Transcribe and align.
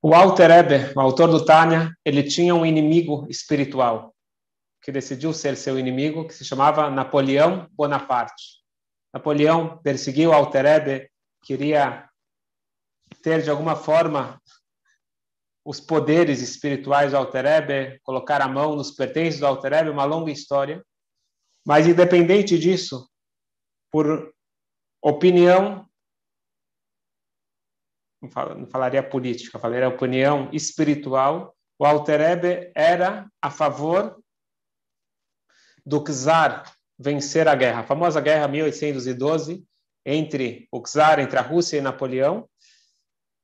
O 0.00 0.14
Alter 0.14 0.50
Eber, 0.50 0.92
o 0.96 1.00
autor 1.00 1.28
do 1.28 1.44
Tânia, 1.44 1.92
ele 2.04 2.22
tinha 2.22 2.54
um 2.54 2.64
inimigo 2.64 3.26
espiritual 3.28 4.14
que 4.80 4.92
decidiu 4.92 5.32
ser 5.32 5.56
seu 5.56 5.76
inimigo, 5.76 6.26
que 6.26 6.34
se 6.34 6.44
chamava 6.44 6.88
Napoleão 6.88 7.68
Bonaparte. 7.72 8.62
Napoleão 9.12 9.78
perseguiu 9.78 10.32
Alter 10.32 10.66
Eber, 10.66 11.10
queria 11.42 12.08
ter 13.22 13.42
de 13.42 13.50
alguma 13.50 13.74
forma 13.74 14.40
os 15.64 15.80
poderes 15.80 16.40
espirituais 16.40 17.10
do 17.10 17.16
Alter 17.16 17.44
Eber, 17.44 18.00
colocar 18.04 18.40
a 18.40 18.48
mão 18.48 18.76
nos 18.76 18.92
pertences 18.92 19.40
do 19.40 19.46
Alter 19.46 19.72
Eber, 19.72 19.92
uma 19.92 20.04
longa 20.04 20.30
história. 20.30 20.80
Mas 21.66 21.88
independente 21.88 22.56
disso, 22.56 23.10
por 23.90 24.32
opinião 25.02 25.87
não 28.20 28.66
falaria 28.66 29.02
política, 29.02 29.58
falaria 29.58 29.88
opinião 29.88 30.48
espiritual, 30.52 31.54
o 31.78 31.86
Alter 31.86 32.20
Ebe 32.20 32.72
era 32.74 33.30
a 33.40 33.50
favor 33.50 34.18
do 35.86 36.02
czar 36.02 36.64
vencer 36.98 37.46
a 37.46 37.54
guerra, 37.54 37.80
a 37.80 37.86
famosa 37.86 38.20
guerra 38.20 38.48
1812 38.48 39.64
entre 40.04 40.66
o 40.72 40.82
czar, 40.82 41.20
entre 41.20 41.38
a 41.38 41.42
Rússia 41.42 41.78
e 41.78 41.80
Napoleão. 41.80 42.48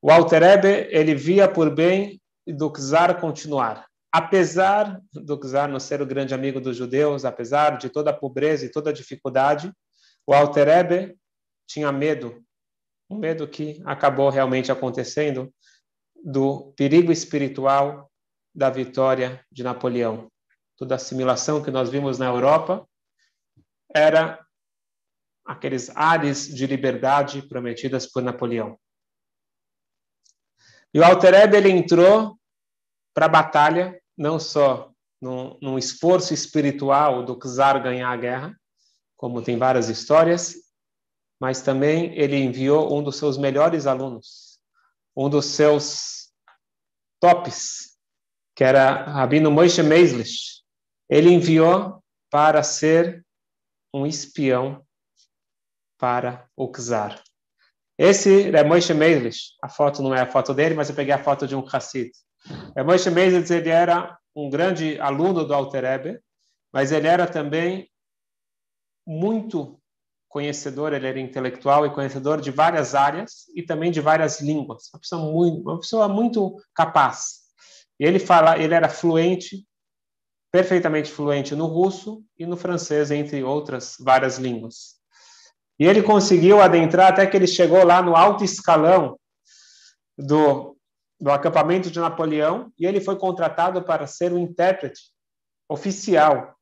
O 0.02 0.10
Alter 0.10 0.42
Ebe, 0.42 0.88
ele 0.90 1.14
via 1.14 1.48
por 1.48 1.72
bem 1.72 2.20
do 2.46 2.70
czar 2.72 3.20
continuar. 3.20 3.86
Apesar 4.10 5.00
do 5.12 5.38
czar 5.38 5.68
não 5.68 5.78
ser 5.78 6.02
o 6.02 6.06
grande 6.06 6.34
amigo 6.34 6.60
dos 6.60 6.76
judeus, 6.76 7.24
apesar 7.24 7.78
de 7.78 7.88
toda 7.88 8.10
a 8.10 8.16
pobreza 8.16 8.66
e 8.66 8.70
toda 8.70 8.90
a 8.90 8.92
dificuldade, 8.92 9.72
o 10.26 10.34
Alter 10.34 10.68
Ebe 10.68 11.16
tinha 11.66 11.92
medo 11.92 12.44
um 13.08 13.18
medo 13.18 13.46
que 13.46 13.82
acabou 13.84 14.30
realmente 14.30 14.72
acontecendo 14.72 15.52
do 16.24 16.72
perigo 16.76 17.12
espiritual 17.12 18.10
da 18.54 18.70
vitória 18.70 19.44
de 19.50 19.62
Napoleão. 19.62 20.30
Toda 20.76 20.94
a 20.94 20.96
assimilação 20.96 21.62
que 21.62 21.70
nós 21.70 21.90
vimos 21.90 22.18
na 22.18 22.26
Europa 22.26 22.88
era 23.94 24.44
aqueles 25.44 25.94
ares 25.94 26.48
de 26.48 26.66
liberdade 26.66 27.42
prometidas 27.42 28.06
por 28.10 28.22
Napoleão. 28.22 28.78
E 30.92 30.98
o 30.98 31.04
Altereb 31.04 31.54
ele 31.54 31.70
entrou 31.70 32.38
para 33.12 33.26
a 33.26 33.28
batalha, 33.28 34.00
não 34.16 34.38
só 34.38 34.90
num, 35.20 35.58
num 35.60 35.78
esforço 35.78 36.32
espiritual 36.32 37.24
do 37.24 37.36
czar 37.38 37.82
ganhar 37.82 38.10
a 38.10 38.16
guerra, 38.16 38.60
como 39.16 39.42
tem 39.42 39.58
várias 39.58 39.88
histórias, 39.88 40.54
mas 41.44 41.60
também 41.60 42.18
ele 42.18 42.38
enviou 42.38 42.98
um 42.98 43.02
dos 43.02 43.18
seus 43.18 43.36
melhores 43.36 43.86
alunos, 43.86 44.58
um 45.14 45.28
dos 45.28 45.44
seus 45.44 46.32
tops, 47.20 47.98
que 48.56 48.64
era 48.64 49.04
Rabino 49.04 49.50
Moshe 49.50 49.82
Meislich. 49.82 50.62
Ele 51.06 51.28
enviou 51.28 52.02
para 52.30 52.62
ser 52.62 53.22
um 53.92 54.06
espião 54.06 54.82
para 55.98 56.48
o 56.56 56.72
czar. 56.72 57.22
Esse 57.98 58.48
é 58.48 58.64
Moshe 58.64 58.94
Meislich. 58.94 59.54
A 59.62 59.68
foto 59.68 60.02
não 60.02 60.14
é 60.14 60.22
a 60.22 60.26
foto 60.26 60.54
dele, 60.54 60.74
mas 60.74 60.88
eu 60.88 60.96
peguei 60.96 61.12
a 61.12 61.22
foto 61.22 61.46
de 61.46 61.54
um 61.54 61.62
Hassid. 61.70 62.10
É 62.74 62.82
Moshe 62.82 63.10
Meislich, 63.10 63.52
ele 63.52 63.68
era 63.68 64.18
um 64.34 64.48
grande 64.48 64.98
aluno 64.98 65.44
do 65.44 65.52
Alter 65.52 65.84
Ebe, 65.84 66.20
mas 66.72 66.90
ele 66.90 67.06
era 67.06 67.26
também 67.26 67.86
muito 69.06 69.78
conhecedor, 70.34 70.92
ele 70.92 71.06
era 71.06 71.20
intelectual 71.20 71.86
e 71.86 71.94
conhecedor 71.94 72.40
de 72.40 72.50
várias 72.50 72.92
áreas 72.92 73.44
e 73.54 73.62
também 73.62 73.92
de 73.92 74.00
várias 74.00 74.40
línguas. 74.40 74.90
Uma 74.92 74.98
pessoa 74.98 75.22
muito, 75.22 75.60
uma 75.60 75.78
pessoa 75.78 76.08
muito 76.08 76.60
capaz. 76.74 77.42
Ele 78.00 78.18
fala, 78.18 78.58
ele 78.58 78.74
era 78.74 78.88
fluente, 78.88 79.64
perfeitamente 80.50 81.08
fluente 81.08 81.54
no 81.54 81.66
russo 81.66 82.24
e 82.36 82.44
no 82.44 82.56
francês, 82.56 83.12
entre 83.12 83.44
outras 83.44 83.94
várias 84.00 84.36
línguas. 84.36 84.96
E 85.78 85.84
ele 85.84 86.02
conseguiu 86.02 86.60
adentrar 86.60 87.12
até 87.12 87.24
que 87.28 87.36
ele 87.36 87.46
chegou 87.46 87.84
lá 87.84 88.02
no 88.02 88.16
alto 88.16 88.42
escalão 88.42 89.16
do, 90.18 90.76
do 91.20 91.30
acampamento 91.30 91.92
de 91.92 92.00
Napoleão 92.00 92.72
e 92.76 92.84
ele 92.84 93.00
foi 93.00 93.16
contratado 93.16 93.84
para 93.84 94.08
ser 94.08 94.32
o 94.32 94.38
intérprete 94.38 95.00
oficial. 95.68 96.56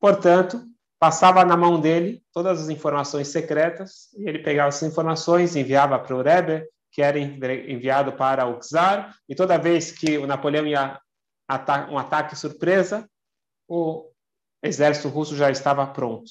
Portanto, 0.00 0.73
passava 1.04 1.44
na 1.44 1.54
mão 1.54 1.78
dele 1.78 2.22
todas 2.32 2.62
as 2.62 2.70
informações 2.70 3.28
secretas 3.28 4.08
e 4.16 4.26
ele 4.26 4.38
pegava 4.38 4.70
essas 4.70 4.90
informações, 4.90 5.54
enviava 5.54 5.98
para 5.98 6.16
o 6.16 6.22
Rebbe, 6.22 6.66
que 6.90 7.02
era 7.02 7.18
enviado 7.18 8.14
para 8.14 8.46
o 8.46 8.58
czar, 8.58 9.14
e 9.28 9.34
toda 9.34 9.58
vez 9.58 9.92
que 9.92 10.16
o 10.16 10.26
Napoleão 10.26 10.66
ia 10.66 10.98
ata 11.46 11.90
um 11.90 11.98
ataque 11.98 12.34
surpresa, 12.34 13.06
o 13.68 14.10
exército 14.62 15.10
russo 15.10 15.36
já 15.36 15.50
estava 15.50 15.86
pronto. 15.86 16.30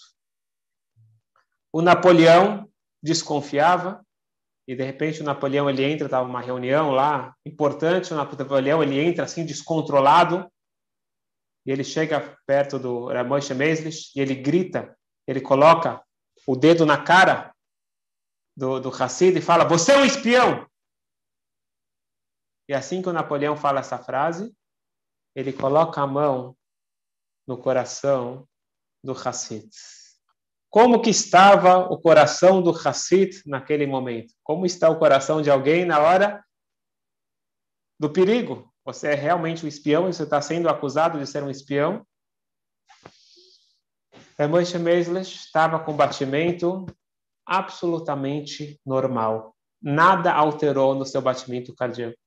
O 1.72 1.80
Napoleão 1.80 2.68
desconfiava 3.00 4.04
e 4.68 4.76
de 4.76 4.84
repente 4.84 5.22
o 5.22 5.24
Napoleão 5.24 5.70
ele 5.70 5.84
entra, 5.84 6.08
estava 6.08 6.28
uma 6.28 6.42
reunião 6.42 6.90
lá 6.90 7.36
importante, 7.46 8.12
o 8.12 8.16
Napoleão 8.16 8.82
ele 8.82 9.00
entra 9.00 9.26
assim 9.26 9.46
descontrolado 9.46 10.52
e 11.66 11.72
ele 11.72 11.84
chega 11.84 12.38
perto 12.46 12.78
do 12.78 13.08
Ramoshe 13.08 13.54
Meslich 13.54 14.12
e 14.16 14.22
ele 14.22 14.36
grita, 14.36 14.98
ele 15.28 15.40
coloca 15.40 16.04
o 16.46 16.56
dedo 16.56 16.86
na 16.86 17.02
cara 17.02 17.54
do, 18.56 18.80
do 18.80 18.90
Hassid 18.90 19.38
e 19.38 19.42
fala: 19.42 19.64
Você 19.66 19.94
é 19.94 19.98
um 19.98 20.06
espião! 20.06 20.68
E 22.68 22.74
assim 22.74 23.02
que 23.02 23.10
o 23.10 23.14
Napoleão 23.14 23.56
fala 23.56 23.80
essa 23.80 23.98
frase, 23.98 24.54
ele 25.36 25.52
coloca 25.52 26.02
a 26.02 26.08
mão 26.08 26.56
no 27.48 27.58
coração 27.58 28.48
do 29.04 29.12
Hassid. 29.12 29.70
Como 30.70 31.02
que 31.02 31.10
estava 31.10 31.80
o 31.92 32.00
coração 32.00 32.62
do 32.62 32.72
Hassid 32.72 33.44
naquele 33.46 33.86
momento? 33.86 34.34
Como 34.44 34.66
está 34.66 34.90
o 34.90 34.98
coração 34.98 35.42
de 35.42 35.50
alguém 35.50 35.86
na 35.86 36.00
hora 36.00 36.44
do 38.00 38.10
perigo? 38.12 38.73
Você 38.86 39.08
é 39.10 39.16
realmente 39.16 39.66
um 39.66 39.70
espião 39.70 40.10
e 40.10 40.14
você 40.14 40.24
está 40.24 40.42
sendo 40.42 40.68
acusado 40.68 41.18
de 41.18 41.26
ser 41.26 41.42
um 41.42 41.50
espião? 41.50 42.06
A 44.38 44.48
Moshe 44.48 44.78
Meslich 44.78 45.36
estava 45.36 45.80
com 45.80 45.96
batimento 45.96 46.86
absolutamente 47.46 48.80
normal. 48.86 49.56
Nada 49.82 50.34
alterou 50.34 50.96
no 50.96 51.06
seu 51.06 51.22
batimento 51.22 51.74
cardíaco. 51.76 52.18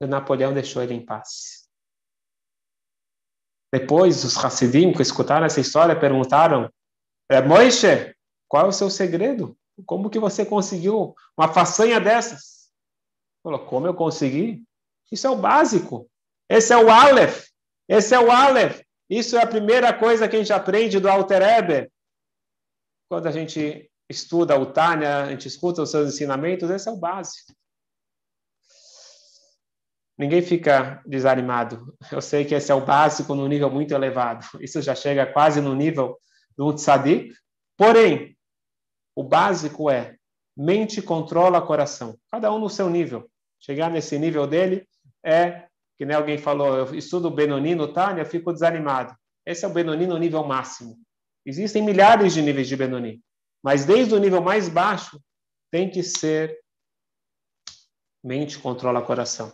E 0.00 0.06
Napoleão 0.06 0.52
deixou 0.52 0.82
ele 0.82 0.94
em 0.94 1.04
paz. 1.04 1.68
Depois, 3.72 4.22
os 4.22 4.36
Hassidim 4.36 4.92
que 4.92 5.02
escutaram 5.02 5.46
essa 5.46 5.60
história 5.60 5.98
perguntaram: 5.98 6.70
é, 7.28 7.40
Moishe, 7.40 8.14
qual 8.46 8.66
é 8.66 8.68
o 8.68 8.72
seu 8.72 8.90
segredo? 8.90 9.56
Como 9.86 10.10
que 10.10 10.18
você 10.18 10.46
conseguiu 10.46 11.14
uma 11.36 11.52
façanha 11.52 12.00
dessas? 12.00 12.70
Ele 13.44 13.56
falou: 13.56 13.66
Como 13.66 13.86
eu 13.86 13.94
consegui? 13.94 14.64
Isso 15.10 15.26
é 15.26 15.30
o 15.30 15.36
básico. 15.36 16.10
Esse 16.48 16.72
é 16.72 16.76
o 16.76 16.90
Aleph. 16.90 17.46
Esse 17.88 18.14
é 18.14 18.20
o 18.20 18.30
Aleph. 18.30 18.80
Isso 19.08 19.36
é 19.36 19.42
a 19.42 19.46
primeira 19.46 19.92
coisa 19.92 20.28
que 20.28 20.36
a 20.36 20.38
gente 20.38 20.52
aprende 20.52 20.98
do 20.98 21.08
Alter 21.08 21.42
Eber. 21.42 21.90
Quando 23.08 23.26
a 23.26 23.30
gente 23.30 23.90
estuda 24.08 24.58
o 24.58 24.66
Tânia, 24.66 25.22
a 25.22 25.30
gente 25.30 25.46
escuta 25.46 25.82
os 25.82 25.90
seus 25.90 26.12
ensinamentos, 26.12 26.70
esse 26.70 26.88
é 26.88 26.92
o 26.92 26.96
básico. 26.96 27.52
Ninguém 30.16 30.42
fica 30.42 31.02
desanimado. 31.04 31.96
Eu 32.10 32.20
sei 32.20 32.44
que 32.44 32.54
esse 32.54 32.70
é 32.70 32.74
o 32.74 32.84
básico 32.84 33.34
no 33.34 33.48
nível 33.48 33.68
muito 33.68 33.92
elevado. 33.92 34.46
Isso 34.60 34.80
já 34.80 34.94
chega 34.94 35.26
quase 35.26 35.60
no 35.60 35.74
nível 35.74 36.18
do 36.56 36.72
tzadik. 36.72 37.34
Porém, 37.76 38.36
o 39.16 39.24
básico 39.24 39.90
é 39.90 40.16
mente 40.56 41.02
controla 41.02 41.60
coração. 41.60 42.16
Cada 42.30 42.52
um 42.52 42.60
no 42.60 42.70
seu 42.70 42.88
nível. 42.88 43.28
Chegar 43.58 43.90
nesse 43.90 44.16
nível 44.18 44.46
dele 44.46 44.86
é, 45.24 45.66
que 45.96 46.04
nem 46.04 46.16
alguém 46.16 46.36
falou, 46.36 46.76
eu 46.76 46.94
estudo 46.94 47.30
Benoni 47.30 47.74
no 47.74 47.92
Tânia, 47.92 48.22
eu 48.22 48.26
fico 48.26 48.52
desanimado. 48.52 49.16
Esse 49.46 49.64
é 49.64 49.68
o 49.68 49.72
Benoni 49.72 50.06
no 50.06 50.18
nível 50.18 50.44
máximo. 50.44 50.98
Existem 51.46 51.82
milhares 51.82 52.34
de 52.34 52.42
níveis 52.42 52.68
de 52.68 52.76
Benoni, 52.76 53.22
mas 53.62 53.84
desde 53.84 54.14
o 54.14 54.18
nível 54.18 54.42
mais 54.42 54.68
baixo 54.68 55.20
tem 55.70 55.90
que 55.90 56.02
ser 56.02 56.58
mente 58.22 58.58
controla 58.58 59.02
coração. 59.02 59.52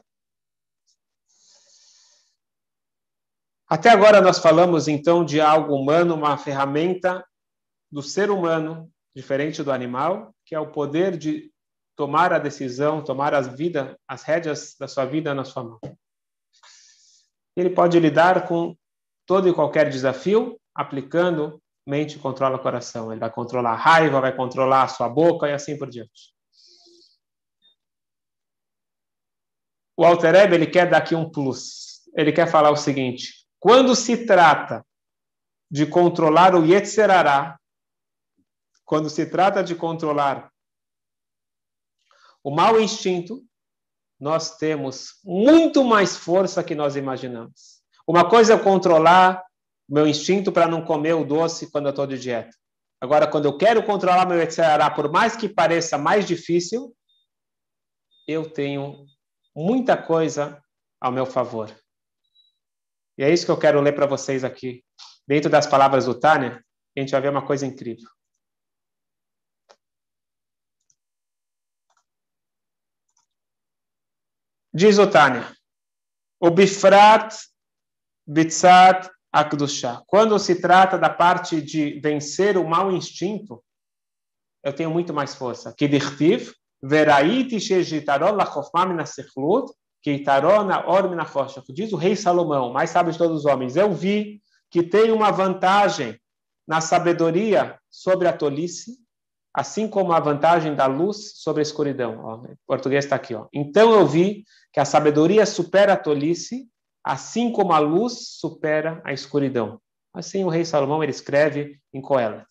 Até 3.69 3.90
agora 3.90 4.20
nós 4.20 4.38
falamos 4.38 4.88
então 4.88 5.25
de 5.25 5.40
algo 5.40 5.75
humano, 5.75 6.14
uma 6.14 6.37
ferramenta 6.37 7.25
do 7.90 8.02
ser 8.02 8.31
humano, 8.31 8.90
diferente 9.14 9.62
do 9.62 9.72
animal, 9.72 10.34
que 10.44 10.55
é 10.55 10.61
o 10.61 10.70
poder 10.70 11.17
de 11.17 11.52
tomar 12.00 12.32
a 12.32 12.38
decisão, 12.38 13.05
tomar 13.05 13.35
as 13.35 13.47
vidas, 13.47 13.94
as 14.08 14.23
rédeas 14.23 14.75
da 14.81 14.88
sua 14.88 15.05
vida 15.05 15.35
na 15.35 15.44
sua 15.44 15.62
mão. 15.62 15.79
Ele 17.55 17.69
pode 17.69 18.00
lidar 18.00 18.49
com 18.49 18.75
todo 19.26 19.47
e 19.47 19.52
qualquer 19.52 19.91
desafio 19.91 20.58
aplicando 20.75 21.61
mente 21.87 22.19
controla 22.19 22.58
coração. 22.58 23.12
Ele 23.12 23.20
vai 23.20 23.31
controlar 23.31 23.73
a 23.73 23.76
raiva, 23.76 24.19
vai 24.19 24.35
controlar 24.35 24.85
a 24.85 24.88
sua 24.88 25.11
boca 25.11 25.47
e 25.47 25.52
assim 25.52 25.76
por 25.76 25.91
diante. 25.91 26.32
o 29.94 30.05
Alter 30.06 30.35
Ebe, 30.35 30.55
ele 30.55 30.67
quer 30.67 30.88
dar 30.88 30.96
aqui 30.96 31.14
um 31.14 31.29
plus. 31.29 32.00
Ele 32.17 32.32
quer 32.32 32.50
falar 32.50 32.70
o 32.70 32.76
seguinte: 32.76 33.46
quando 33.58 33.94
se 33.94 34.25
trata 34.25 34.82
de 35.70 35.85
controlar 35.85 36.55
o 36.55 36.64
Yetzerará, 36.64 37.58
quando 38.87 39.11
se 39.11 39.26
trata 39.26 39.62
de 39.62 39.75
controlar 39.75 40.50
o 42.43 42.51
mau 42.51 42.81
instinto, 42.81 43.43
nós 44.19 44.57
temos 44.57 45.15
muito 45.25 45.83
mais 45.85 46.17
força 46.17 46.63
que 46.63 46.75
nós 46.75 46.97
imaginamos. 46.97 47.81
Uma 48.07 48.29
coisa 48.29 48.55
é 48.55 48.59
controlar 48.59 49.43
meu 49.89 50.07
instinto 50.07 50.53
para 50.53 50.69
não 50.69 50.85
comer 50.85 51.15
o 51.15 51.25
doce 51.25 51.71
quando 51.71 51.87
eu 51.87 51.91
estou 51.91 52.07
de 52.07 52.19
dieta. 52.19 52.55
Agora, 53.01 53.27
quando 53.27 53.47
eu 53.47 53.57
quero 53.57 53.83
controlar 53.83 54.27
meu 54.27 54.39
Yetzirah, 54.39 54.91
por 54.91 55.11
mais 55.11 55.35
que 55.35 55.49
pareça 55.49 55.97
mais 55.97 56.27
difícil, 56.27 56.95
eu 58.29 58.49
tenho 58.49 59.07
muita 59.57 59.97
coisa 59.97 60.63
ao 61.01 61.11
meu 61.11 61.25
favor. 61.25 61.75
E 63.17 63.23
é 63.25 63.33
isso 63.33 63.45
que 63.45 63.51
eu 63.51 63.59
quero 63.59 63.81
ler 63.81 63.93
para 63.93 64.07
vocês 64.07 64.45
aqui. 64.45 64.85
Dentro 65.27 65.51
das 65.51 65.67
palavras 65.67 66.05
do 66.05 66.19
Tânia, 66.19 66.63
a 66.97 67.01
gente 67.01 67.11
vai 67.11 67.21
ver 67.21 67.31
uma 67.31 67.45
coisa 67.45 67.67
incrível. 67.67 68.09
Diz 74.72 74.99
o 74.99 75.06
Tânia, 75.06 75.52
o 76.38 76.49
Bifrat 76.49 77.34
Bitzat 78.25 79.11
Akdushá. 79.32 80.02
Quando 80.06 80.38
se 80.38 80.61
trata 80.61 80.96
da 80.96 81.11
parte 81.11 81.61
de 81.61 81.99
vencer 82.00 82.56
o 82.56 82.69
mau 82.69 82.93
instinto, 82.93 83.61
eu 84.62 84.72
tenho 84.72 84.90
muito 84.90 85.12
mais 85.12 85.34
força. 85.34 85.72
Kidirtiv, 85.72 86.52
veraiti 86.81 87.58
shejitaron 87.58 88.37
lachofma 88.37 88.87
minasechlut, 88.87 89.72
keitaron 90.02 90.69
or 90.87 91.11
minachosha. 91.11 91.62
Diz 91.70 91.93
o 91.93 91.96
rei 91.96 92.14
Salomão, 92.14 92.72
mais 92.72 92.90
sábio 92.90 93.12
de 93.12 93.19
todos 93.19 93.38
os 93.38 93.46
homens. 93.46 93.75
Eu 93.75 93.93
vi 93.93 94.40
que 94.70 94.84
tem 94.84 95.11
uma 95.11 95.32
vantagem 95.32 96.17
na 96.64 96.81
sabedoria 96.81 97.76
sobre 97.90 98.28
a 98.28 98.32
tolice, 98.32 99.00
assim 99.54 99.88
como 99.88 100.12
a 100.12 100.19
vantagem 100.19 100.75
da 100.75 100.86
luz 100.86 101.34
sobre 101.36 101.62
a 101.62 101.63
escuridão. 101.63 102.19
Ó, 102.24 102.36
o 102.44 102.57
português 102.68 103.06
está 103.06 103.16
aqui. 103.16 103.34
Ó. 103.34 103.48
Então 103.54 103.94
eu 103.94 104.06
vi 104.06 104.44
que 104.74 104.80
a 104.80 104.86
sabedoria 104.86 105.46
supera 105.46 105.94
a 105.94 105.98
tolice 105.98 106.69
assim 107.04 107.52
como 107.52 107.72
a 107.72 107.80
luz 107.80 108.40
supera 108.40 109.02
a 109.06 109.13
escuridão. 109.13 109.80
Assim 110.13 110.44
o 110.44 110.50
rei 110.50 110.66
Salomão 110.66 111.04
ele 111.04 111.12
escreve 111.12 111.80
em 111.94 112.02
Coelet. 112.02 112.48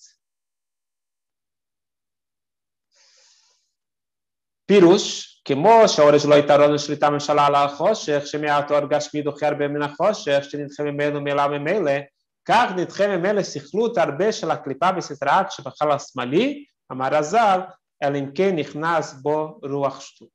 פירוש, 4.67 5.35
כמו 5.45 5.83
שהאורש 5.87 6.25
לא 6.25 6.35
יתרון 6.35 6.73
לשליטה 6.73 7.11
ממשלה 7.11 7.47
על 7.47 7.55
החושך, 7.55 8.23
שמעט 8.27 8.71
אור 8.71 8.87
גשמי 8.87 9.23
דוחה 9.23 9.49
הרבה 9.49 9.69
מן 9.69 9.83
החושך, 9.83 10.39
שנדחה 10.43 10.83
ממנו 10.83 11.21
מילה 11.21 11.49
ממילא, 11.49 11.93
כך 12.45 12.71
נדחה 12.77 13.17
ממילא 13.17 13.43
סכלות 13.43 13.99
הרבה 13.99 14.33
של 14.33 14.51
הקליפה 14.51 14.93
בסתרת 14.93 15.53
שבחל 15.53 15.91
השמאלי, 15.91 16.65
Amarazal, 16.90 17.74
Elimken, 18.02 18.56
Bo, 19.22 19.60
Ruachstut. 19.64 20.32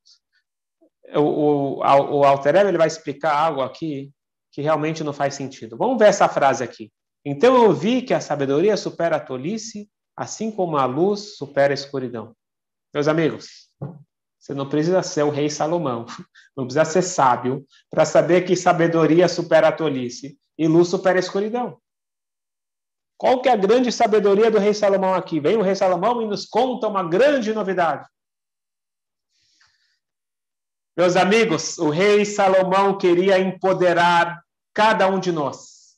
O, 1.15 1.21
o, 1.21 1.79
o 1.81 2.25
Altereb 2.25 2.69
ele 2.69 2.79
vai 2.79 2.87
explicar 2.87 3.37
algo 3.37 3.61
aqui 3.61 4.11
que 4.53 4.62
realmente 4.62 5.03
não 5.03 5.12
faz 5.12 5.35
sentido. 5.35 5.77
Vamos 5.77 5.99
ver 5.99 6.06
essa 6.06 6.29
frase 6.29 6.62
aqui. 6.62 6.93
Então 7.25 7.56
eu 7.56 7.73
vi 7.73 8.03
que 8.03 8.15
a 8.15 8.21
sabedoria 8.21 8.77
supera 8.77 9.17
a 9.17 9.21
tolice, 9.21 9.91
assim 10.17 10.51
como 10.51 10.77
a 10.77 10.85
luz 10.85 11.37
supera 11.37 11.73
a 11.73 11.75
escuridão. 11.75 12.37
Meus 12.93 13.09
amigos, 13.09 13.69
você 14.39 14.55
não 14.55 14.69
precisa 14.69 15.03
ser 15.03 15.25
o 15.25 15.31
rei 15.31 15.51
Salomão, 15.51 16.06
não 16.56 16.67
precisa 16.67 16.85
ser 16.85 17.03
sábio 17.03 17.67
para 17.91 18.05
saber 18.05 18.43
que 18.43 18.55
sabedoria 18.55 19.27
supera 19.27 19.69
a 19.69 19.73
tolice 19.73 20.39
e 20.56 20.69
luz 20.69 20.89
supera 20.89 21.19
a 21.19 21.21
escuridão. 21.21 21.79
Qual 23.16 23.40
que 23.40 23.49
é 23.49 23.52
a 23.52 23.56
grande 23.56 23.93
sabedoria 23.93 24.50
do 24.50 24.58
rei 24.58 24.75
Salomão 24.75 25.14
aqui? 25.14 25.40
Vem 25.40 25.56
o 25.56 25.62
rei 25.62 25.75
Salomão 25.75 26.20
e 26.22 26.26
nos 26.26 26.46
conta 26.46 26.88
uma 26.88 27.08
grande 27.08 27.52
novidade. 27.52 28.08
Meus 30.96 31.16
amigos, 31.16 31.78
o 31.78 31.90
rei 31.90 32.25
Salomão 32.25 32.96
queria 32.96 33.38
empoderar 33.38 34.44
cada 34.72 35.08
um 35.08 35.19
de 35.19 35.32
nós. 35.32 35.96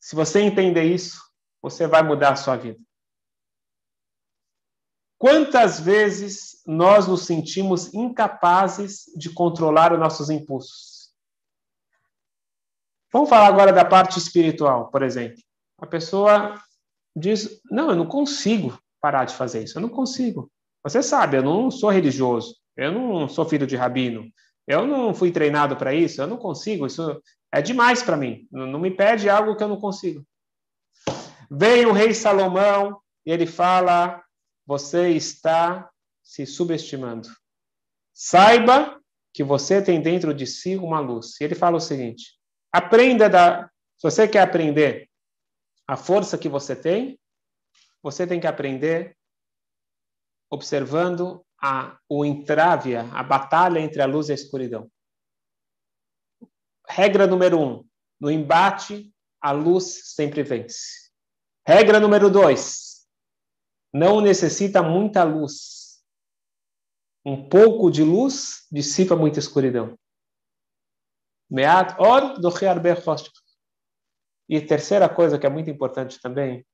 Se 0.00 0.14
você 0.14 0.40
entender 0.40 0.84
isso, 0.84 1.22
você 1.60 1.86
vai 1.86 2.02
mudar 2.02 2.32
a 2.32 2.36
sua 2.36 2.56
vida. 2.56 2.78
Quantas 5.18 5.80
vezes 5.80 6.62
nós 6.66 7.06
nos 7.08 7.24
sentimos 7.24 7.92
incapazes 7.94 9.06
de 9.16 9.32
controlar 9.32 9.92
os 9.92 9.98
nossos 9.98 10.28
impulsos? 10.28 11.14
Vamos 13.10 13.30
falar 13.30 13.46
agora 13.46 13.72
da 13.72 13.84
parte 13.84 14.18
espiritual, 14.18 14.90
por 14.90 15.02
exemplo. 15.02 15.42
A 15.78 15.86
pessoa 15.86 16.60
diz: 17.14 17.60
Não, 17.70 17.90
eu 17.90 17.96
não 17.96 18.06
consigo 18.06 18.78
parar 19.00 19.24
de 19.24 19.34
fazer 19.34 19.64
isso, 19.64 19.78
eu 19.78 19.82
não 19.82 19.88
consigo. 19.88 20.50
Você 20.82 21.02
sabe, 21.02 21.36
eu 21.36 21.42
não 21.42 21.70
sou 21.70 21.90
religioso, 21.90 22.56
eu 22.76 22.92
não 22.92 23.28
sou 23.28 23.44
filho 23.44 23.66
de 23.66 23.76
rabino. 23.76 24.30
Eu 24.66 24.86
não 24.86 25.14
fui 25.14 25.30
treinado 25.30 25.76
para 25.76 25.94
isso. 25.94 26.20
Eu 26.20 26.26
não 26.26 26.36
consigo. 26.36 26.86
Isso 26.86 27.22
é 27.52 27.62
demais 27.62 28.02
para 28.02 28.16
mim. 28.16 28.46
Não 28.50 28.78
me 28.78 28.90
pede 28.90 29.30
algo 29.30 29.54
que 29.54 29.62
eu 29.62 29.68
não 29.68 29.80
consigo. 29.80 30.26
Vem 31.50 31.86
o 31.86 31.92
rei 31.92 32.12
Salomão 32.12 33.00
e 33.24 33.30
ele 33.30 33.46
fala: 33.46 34.22
Você 34.66 35.10
está 35.10 35.88
se 36.22 36.44
subestimando. 36.44 37.28
Saiba 38.12 39.00
que 39.32 39.44
você 39.44 39.80
tem 39.80 40.00
dentro 40.00 40.34
de 40.34 40.46
si 40.46 40.76
uma 40.76 40.98
luz. 40.98 41.40
E 41.40 41.44
ele 41.44 41.54
fala 41.54 41.76
o 41.76 41.80
seguinte: 41.80 42.34
Aprenda 42.72 43.28
da. 43.28 43.70
Se 43.96 44.02
você 44.02 44.26
quer 44.26 44.40
aprender 44.40 45.08
a 45.86 45.96
força 45.96 46.36
que 46.36 46.48
você 46.48 46.74
tem, 46.74 47.18
você 48.02 48.26
tem 48.26 48.40
que 48.40 48.46
aprender 48.46 49.16
observando 50.50 51.44
a, 51.62 51.98
o 52.08 52.24
entrave, 52.24 52.96
a 52.96 53.22
batalha 53.22 53.80
entre 53.80 54.02
a 54.02 54.06
luz 54.06 54.28
e 54.28 54.32
a 54.32 54.34
escuridão. 54.34 54.90
Regra 56.88 57.26
número 57.26 57.60
um: 57.60 57.88
no 58.20 58.30
embate, 58.30 59.12
a 59.40 59.52
luz 59.52 60.14
sempre 60.14 60.42
vence. 60.42 61.10
Regra 61.66 61.98
número 61.98 62.30
dois: 62.30 63.06
não 63.92 64.20
necessita 64.20 64.82
muita 64.82 65.24
luz. 65.24 66.04
Um 67.24 67.48
pouco 67.48 67.90
de 67.90 68.04
luz 68.04 68.66
dissipa 68.70 69.16
muita 69.16 69.40
escuridão. 69.40 69.98
Meat 71.50 71.96
or 71.98 72.38
do 72.40 72.50
E 74.48 74.60
terceira 74.60 75.08
coisa 75.08 75.38
que 75.38 75.46
é 75.46 75.50
muito 75.50 75.70
importante 75.70 76.20
também, 76.20 76.64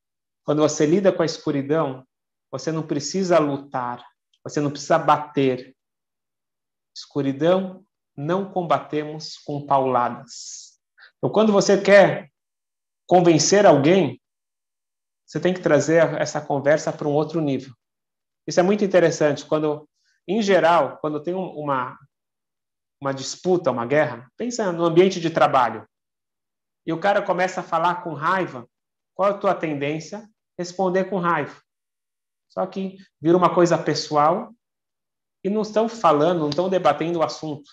quando 0.43 0.61
você 0.61 0.85
lida 0.85 1.11
com 1.11 1.21
a 1.21 1.25
escuridão, 1.25 2.05
você 2.51 2.71
não 2.71 2.85
precisa 2.85 3.39
lutar, 3.39 4.05
você 4.43 4.59
não 4.59 4.69
precisa 4.69 4.99
bater. 4.99 5.75
Escuridão 6.95 7.83
não 8.15 8.51
combatemos 8.51 9.37
com 9.39 9.65
pauladas. 9.65 10.79
Então, 11.17 11.31
quando 11.31 11.51
você 11.51 11.81
quer 11.81 12.29
convencer 13.07 13.65
alguém, 13.65 14.21
você 15.25 15.39
tem 15.39 15.53
que 15.53 15.61
trazer 15.61 16.13
essa 16.21 16.39
conversa 16.39 16.93
para 16.93 17.07
um 17.07 17.13
outro 17.13 17.41
nível. 17.41 17.73
Isso 18.45 18.59
é 18.59 18.63
muito 18.63 18.85
interessante. 18.85 19.45
Quando, 19.45 19.89
em 20.27 20.41
geral, 20.41 20.97
quando 20.97 21.23
tem 21.23 21.33
uma 21.33 21.97
uma 23.03 23.13
disputa, 23.13 23.69
uma 23.69 23.85
guerra, 23.85 24.31
pensa 24.37 24.71
no 24.71 24.85
ambiente 24.85 25.19
de 25.19 25.29
trabalho. 25.29 25.85
E 26.85 26.91
o 26.91 26.99
cara 26.99 27.21
começa 27.21 27.61
a 27.61 27.63
falar 27.63 28.03
com 28.03 28.13
raiva. 28.13 28.67
Qual 29.15 29.29
é 29.29 29.31
a 29.31 29.37
tua 29.37 29.55
tendência? 29.55 30.27
Responder 30.57 31.05
com 31.05 31.17
raiva. 31.17 31.61
Só 32.49 32.65
que 32.65 32.97
vira 33.19 33.37
uma 33.37 33.53
coisa 33.53 33.77
pessoal 33.77 34.53
e 35.43 35.49
não 35.49 35.61
estão 35.61 35.89
falando, 35.89 36.41
não 36.41 36.49
estão 36.49 36.69
debatendo 36.69 37.19
o 37.19 37.23
assunto. 37.23 37.69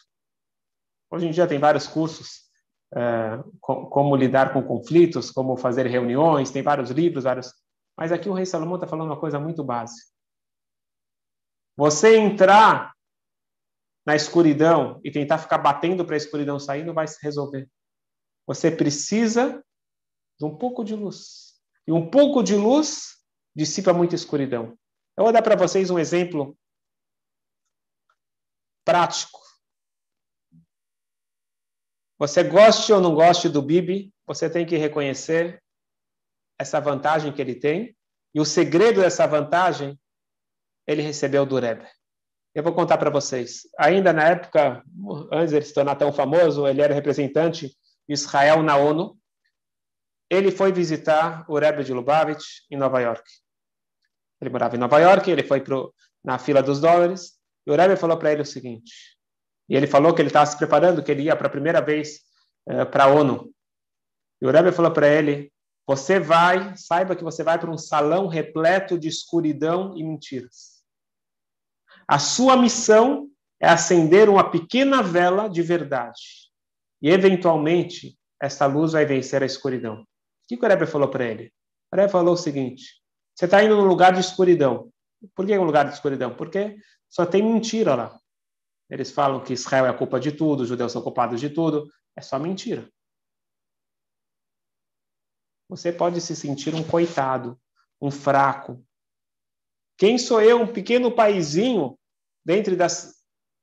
Hoje 1.11 1.27
em 1.27 1.31
dia 1.31 1.47
tem 1.47 1.59
vários 1.59 1.87
cursos 1.87 2.51
é, 2.95 3.43
como 3.61 4.17
lidar 4.17 4.53
com 4.53 4.63
conflitos, 4.63 5.31
como 5.31 5.57
fazer 5.57 5.87
reuniões, 5.87 6.51
tem 6.51 6.63
vários 6.63 6.91
livros, 6.91 7.25
vários. 7.25 7.53
Mas 7.97 8.11
aqui 8.11 8.29
o 8.29 8.33
rei 8.33 8.47
Salomão 8.47 8.77
está 8.77 8.87
falando 8.87 9.09
uma 9.09 9.21
coisa 9.21 9.39
muito 9.39 9.63
básica. 9.63 10.09
Você 11.77 12.17
entrar 12.17 12.93
na 14.05 14.17
escuridão 14.17 15.01
e 15.05 15.11
tentar 15.11 15.39
ficar 15.39 15.59
batendo 15.59 16.05
para 16.05 16.15
a 16.15 16.19
escuridão 16.19 16.59
sair 16.59 16.85
não 16.85 16.95
vai 16.95 17.07
se 17.07 17.19
resolver. 17.23 17.69
Você 18.51 18.69
precisa 18.69 19.65
de 20.37 20.45
um 20.45 20.59
pouco 20.59 20.83
de 20.83 20.93
luz. 20.93 21.55
E 21.87 21.93
um 21.93 22.11
pouco 22.11 22.43
de 22.43 22.57
luz 22.57 23.17
dissipa 23.55 23.93
muita 23.93 24.17
escuridão. 24.17 24.77
Eu 25.17 25.23
vou 25.23 25.33
dar 25.33 25.41
para 25.41 25.55
vocês 25.55 25.89
um 25.89 26.01
exemplo 26.01 26.59
prático. 28.85 29.39
Você 32.19 32.43
goste 32.43 32.93
ou 32.93 33.01
não 33.01 33.15
goste 33.15 33.49
do 33.49 33.63
Bibi, 33.63 34.13
você 34.27 34.51
tem 34.51 34.67
que 34.67 34.77
reconhecer 34.77 35.63
essa 36.59 36.81
vantagem 36.81 37.33
que 37.33 37.41
ele 37.41 37.55
tem. 37.55 37.97
E 38.35 38.41
o 38.41 38.45
segredo 38.45 39.01
dessa 39.01 39.29
vantagem, 39.29 39.97
ele 40.89 41.03
recebeu 41.03 41.47
do 41.47 41.57
Rebbe. 41.57 41.87
Eu 42.53 42.65
vou 42.65 42.75
contar 42.75 42.99
para 42.99 43.11
vocês. 43.11 43.61
Ainda 43.79 44.13
na 44.13 44.27
época, 44.27 44.85
antes 45.31 45.51
de 45.51 45.57
ele 45.57 45.65
se 45.65 45.73
tornar 45.73 45.95
tão 45.95 46.13
famoso, 46.13 46.67
ele 46.67 46.83
era 46.83 46.93
representante 46.93 47.79
Israel 48.13 48.63
na 48.63 48.77
ONU. 48.77 49.19
Ele 50.29 50.51
foi 50.51 50.73
visitar 50.73 51.45
o 51.49 51.59
Rebbe 51.59 51.85
de 51.85 51.93
Lubavitch 51.93 52.61
em 52.71 52.77
Nova 52.77 53.01
York. 53.01 53.29
Ele 54.41 54.51
morava 54.51 54.77
em 54.77 54.79
Nova 54.79 54.99
York, 54.99 55.31
ele 55.31 55.43
foi 55.43 55.61
pro, 55.61 55.95
na 56.25 56.39
fila 56.39 56.63
dos 56.63 56.81
dólares, 56.81 57.39
e 57.67 57.71
o 57.71 57.77
Rebbe 57.77 57.97
falou 57.97 58.17
para 58.17 58.33
ele 58.33 58.43
o 58.43 58.47
seguinte, 58.47 59.19
e 59.69 59.77
ele 59.77 59.87
falou 59.87 60.15
que 60.15 60.23
ele 60.23 60.29
estava 60.29 60.47
se 60.47 60.57
preparando, 60.57 61.03
que 61.03 61.11
ele 61.11 61.25
ia 61.25 61.37
para 61.37 61.47
a 61.47 61.51
primeira 61.51 61.81
vez 61.81 62.21
uh, 62.69 62.87
para 62.91 63.05
a 63.05 63.07
ONU. 63.09 63.53
E 64.41 64.47
o 64.47 64.51
Rebbe 64.51 64.73
falou 64.73 64.91
para 64.91 65.09
ele, 65.09 65.53
você 65.87 66.19
vai, 66.19 66.77
saiba 66.77 67.15
que 67.15 67.25
você 67.25 67.43
vai 67.43 67.59
para 67.59 67.71
um 67.71 67.77
salão 67.77 68.27
repleto 68.27 68.99
de 68.99 69.09
escuridão 69.09 69.97
e 69.97 70.03
mentiras. 70.03 70.81
A 72.09 72.19
sua 72.19 72.57
missão 72.57 73.29
é 73.61 73.69
acender 73.69 74.29
uma 74.29 74.51
pequena 74.51 75.03
vela 75.03 75.49
de 75.49 75.63
verdade. 75.63 76.50
E, 77.03 77.11
eventualmente, 77.11 78.19
essa 78.41 78.67
luz 78.67 78.93
vai 78.93 79.05
vencer 79.05 79.43
a 79.43 79.47
escuridão. 79.47 80.03
O 80.03 80.07
que 80.49 80.57
o 80.57 80.69
Rebbe 80.69 80.87
falou 80.87 81.09
para 81.09 81.25
ele? 81.25 81.53
O 81.93 81.97
Rebbe 81.97 82.13
falou 82.13 82.35
o 82.35 82.37
seguinte, 82.37 83.01
você 83.35 83.47
está 83.47 83.63
indo 83.63 83.77
num 83.77 83.87
lugar 83.87 84.13
de 84.13 84.21
escuridão. 84.21 84.93
Por 85.35 85.47
que 85.47 85.59
um 85.59 85.65
lugar 85.65 85.87
de 85.87 85.95
escuridão? 85.95 86.35
Porque 86.35 86.77
só 87.09 87.25
tem 87.25 87.43
mentira 87.43 87.95
lá. 87.95 88.21
Eles 88.89 89.11
falam 89.11 89.43
que 89.43 89.53
Israel 89.53 89.87
é 89.87 89.89
a 89.89 89.97
culpa 89.97 90.19
de 90.19 90.33
tudo, 90.33 90.63
os 90.63 90.69
judeus 90.69 90.93
são 90.93 91.03
culpados 91.03 91.41
de 91.41 91.49
tudo. 91.49 91.91
É 92.17 92.21
só 92.21 92.39
mentira. 92.39 92.91
Você 95.69 95.93
pode 95.93 96.21
se 96.21 96.35
sentir 96.35 96.75
um 96.75 96.83
coitado, 96.83 97.59
um 98.01 98.11
fraco. 98.11 98.85
Quem 99.97 100.19
sou 100.19 100.43
eu, 100.43 100.61
um 100.61 100.73
pequeno 100.73 101.15
paizinho, 101.15 101.97
dentre 102.45 102.75
das 102.75 103.20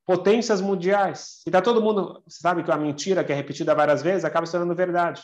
potências 0.08 0.62
mundiais? 0.62 1.42
E 1.44 1.50
está 1.50 1.60
todo 1.60 1.82
mundo, 1.82 2.22
sabe 2.26 2.64
que 2.64 2.72
a 2.72 2.78
mentira 2.78 3.22
que 3.22 3.30
é 3.30 3.34
repetida 3.34 3.74
várias 3.74 4.02
vezes 4.02 4.24
acaba 4.24 4.46
se 4.46 4.52
tornando 4.52 4.74
verdade. 4.74 5.20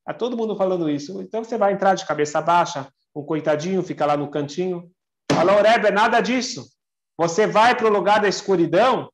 Está 0.00 0.12
todo 0.12 0.36
mundo 0.36 0.54
falando 0.54 0.90
isso. 0.90 1.22
Então 1.22 1.42
você 1.42 1.56
vai 1.56 1.72
entrar 1.72 1.94
de 1.94 2.04
cabeça 2.04 2.38
baixa, 2.42 2.92
um 3.16 3.24
coitadinho, 3.24 3.82
fica 3.82 4.04
lá 4.04 4.14
no 4.14 4.30
cantinho. 4.30 4.92
Falou, 5.32 5.62
Rebbe, 5.62 5.90
nada 5.90 6.20
disso. 6.20 6.68
Você 7.16 7.46
vai 7.46 7.74
para 7.74 7.86
o 7.86 7.90
lugar 7.90 8.20
da 8.20 8.28
escuridão, 8.28 9.04
o 9.04 9.10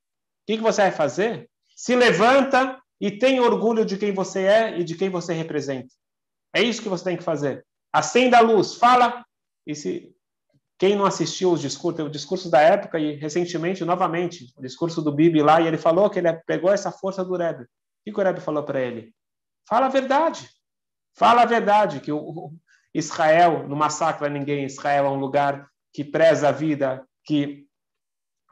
que, 0.48 0.56
que 0.56 0.62
você 0.64 0.82
vai 0.82 0.90
fazer? 0.90 1.48
Se 1.76 1.94
levanta 1.94 2.76
e 3.00 3.08
tem 3.08 3.38
orgulho 3.38 3.84
de 3.84 3.96
quem 3.96 4.12
você 4.12 4.46
é 4.46 4.80
e 4.80 4.82
de 4.82 4.96
quem 4.96 5.08
você 5.08 5.32
representa. 5.32 5.94
É 6.52 6.60
isso 6.60 6.82
que 6.82 6.88
você 6.88 7.04
tem 7.04 7.16
que 7.16 7.22
fazer. 7.22 7.64
Acenda 7.92 8.38
a 8.38 8.40
luz, 8.40 8.74
fala. 8.74 9.24
E 9.64 9.76
se 9.76 10.12
quem 10.78 10.94
não 10.94 11.04
assistiu 11.04 11.50
os 11.52 11.60
discursos, 11.60 12.06
o 12.06 12.10
discurso 12.10 12.48
da 12.48 12.60
época 12.60 12.98
e 13.00 13.16
recentemente, 13.16 13.84
novamente, 13.84 14.52
o 14.56 14.62
discurso 14.62 15.02
do 15.02 15.12
Bibi 15.12 15.42
lá, 15.42 15.60
e 15.60 15.66
ele 15.66 15.76
falou 15.76 16.08
que 16.08 16.20
ele 16.20 16.32
pegou 16.46 16.72
essa 16.72 16.92
força 16.92 17.24
do 17.24 17.36
Rebbe. 17.36 17.64
O 17.64 17.66
que 18.04 18.20
o 18.20 18.22
Rebbe 18.22 18.40
falou 18.40 18.62
para 18.62 18.80
ele? 18.80 19.12
Fala 19.68 19.86
a 19.86 19.88
verdade. 19.88 20.48
Fala 21.16 21.42
a 21.42 21.46
verdade, 21.46 22.00
que 22.00 22.12
o 22.12 22.52
Israel 22.94 23.68
não 23.68 23.76
massacra 23.76 24.28
ninguém. 24.28 24.64
Israel 24.64 25.06
é 25.06 25.10
um 25.10 25.18
lugar 25.18 25.68
que 25.92 26.04
preza 26.04 26.48
a 26.48 26.52
vida, 26.52 27.04
que 27.24 27.66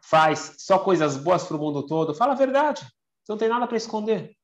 faz 0.03 0.57
só 0.59 0.79
coisas 0.81 1.17
boas 1.17 1.45
para 1.45 1.57
o 1.57 1.61
mundo 1.61 1.87
todo, 1.87 2.15
fala 2.15 2.33
a 2.33 2.37
verdade. 2.37 2.83
Você 2.83 3.33
não 3.33 3.39
tem 3.39 3.49
nada 3.49 3.67
para 3.67 3.77
esconder. 3.77 4.37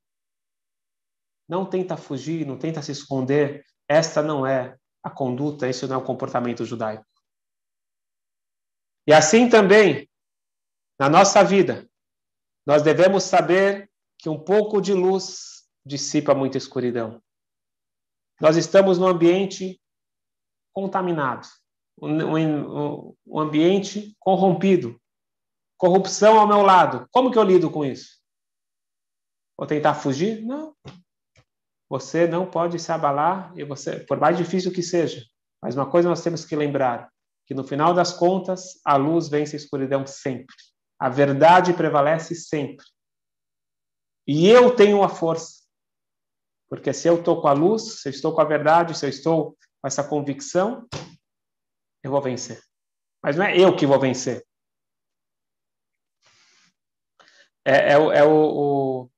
Não 1.49 1.67
tenta 1.67 1.97
fugir, 1.97 2.47
não 2.47 2.57
tenta 2.57 2.81
se 2.81 2.93
esconder. 2.93 3.65
Esta 3.89 4.23
não 4.23 4.47
é 4.47 4.77
a 5.03 5.11
conduta, 5.11 5.69
esse 5.69 5.87
não 5.87 5.97
é 5.97 5.99
o 5.99 6.05
comportamento 6.05 6.65
judaico. 6.65 7.05
E 9.07 9.13
assim 9.13 9.49
também, 9.49 10.09
na 10.99 11.09
nossa 11.09 11.43
vida, 11.43 11.89
nós 12.67 12.83
devemos 12.83 13.25
saber 13.25 13.91
que 14.19 14.29
um 14.29 14.39
pouco 14.39 14.81
de 14.81 14.95
luz 14.95 15.69
dissipa 15.85 16.35
muita 16.35 16.59
escuridão. 16.59 17.21
Nós 18.41 18.57
estamos 18.57 18.99
num 18.99 19.09
ambiente 19.09 19.81
contaminado, 20.73 21.47
um, 22.01 23.15
um, 23.27 23.41
ambiente 23.41 24.17
corrompido, 24.19 25.01
corrupção 25.77 26.39
ao 26.39 26.47
meu 26.47 26.63
lado. 26.63 27.07
Como 27.11 27.31
que 27.31 27.39
eu 27.39 27.43
lido 27.43 27.71
com 27.71 27.85
isso? 27.85 28.21
Vou 29.59 29.67
tentar 29.67 29.95
fugir? 29.95 30.43
Não. 30.43 30.75
Você 31.89 32.27
não 32.27 32.51
pode 32.51 32.79
se 32.79 32.91
abalar 32.91 33.53
e 33.57 33.65
você, 33.65 34.01
por 34.01 34.19
mais 34.19 34.37
difícil 34.37 34.73
que 34.73 34.83
seja. 34.83 35.25
Mas 35.63 35.77
uma 35.77 35.89
coisa 35.89 36.09
nós 36.09 36.23
temos 36.23 36.45
que 36.45 36.57
lembrar, 36.57 37.12
que 37.53 37.55
no 37.55 37.65
final 37.65 37.93
das 37.93 38.15
contas, 38.15 38.81
a 38.83 38.97
luz 38.97 39.29
vence 39.29 39.55
a 39.55 39.59
escuridão 39.59 40.07
sempre. 40.07 40.57
A 40.99 41.11
verdade 41.11 41.75
prevalece 41.75 42.35
sempre. 42.35 42.87
E 44.27 44.49
eu 44.49 44.75
tenho 44.75 45.03
a 45.03 45.09
força. 45.11 45.63
Porque 46.71 46.95
se 46.95 47.07
eu 47.07 47.19
estou 47.19 47.43
com 47.43 47.49
a 47.49 47.53
luz, 47.53 48.01
se 48.01 48.09
eu 48.09 48.11
estou 48.11 48.35
com 48.35 48.41
a 48.41 48.45
verdade, 48.45 48.97
se 48.97 49.05
eu 49.05 49.11
estou 49.11 49.53
com 49.53 49.87
essa 49.87 50.03
convicção, 50.03 50.89
eu 52.03 52.11
vou 52.11 52.23
vencer. 52.23 52.63
Mas 53.23 53.37
não 53.37 53.45
é 53.45 53.55
eu 53.55 53.77
que 53.77 53.87
vou 53.87 54.01
vencer. 54.01 54.43
é, 57.67 57.93
é, 57.93 57.93
é 57.93 58.25
o, 58.25 59.05
o 59.05 59.11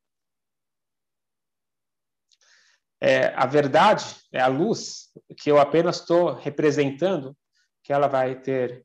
é, 3.01 3.27
a 3.37 3.47
verdade, 3.47 4.05
é 4.33 4.41
a 4.41 4.49
luz 4.49 5.13
que 5.39 5.53
eu 5.53 5.59
apenas 5.59 6.01
estou 6.01 6.33
representando, 6.33 7.37
que 7.85 7.93
ela 7.93 8.09
vai 8.09 8.41
ter 8.41 8.85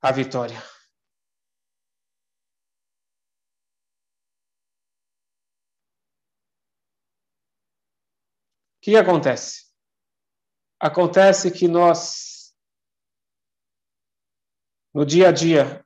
a 0.00 0.10
vitória. 0.10 0.58
O 8.76 8.80
que 8.80 8.96
acontece? 8.96 9.66
Acontece 10.80 11.50
que 11.50 11.68
nós, 11.68 12.54
no 14.94 15.04
dia 15.04 15.28
a 15.28 15.32
dia, 15.32 15.84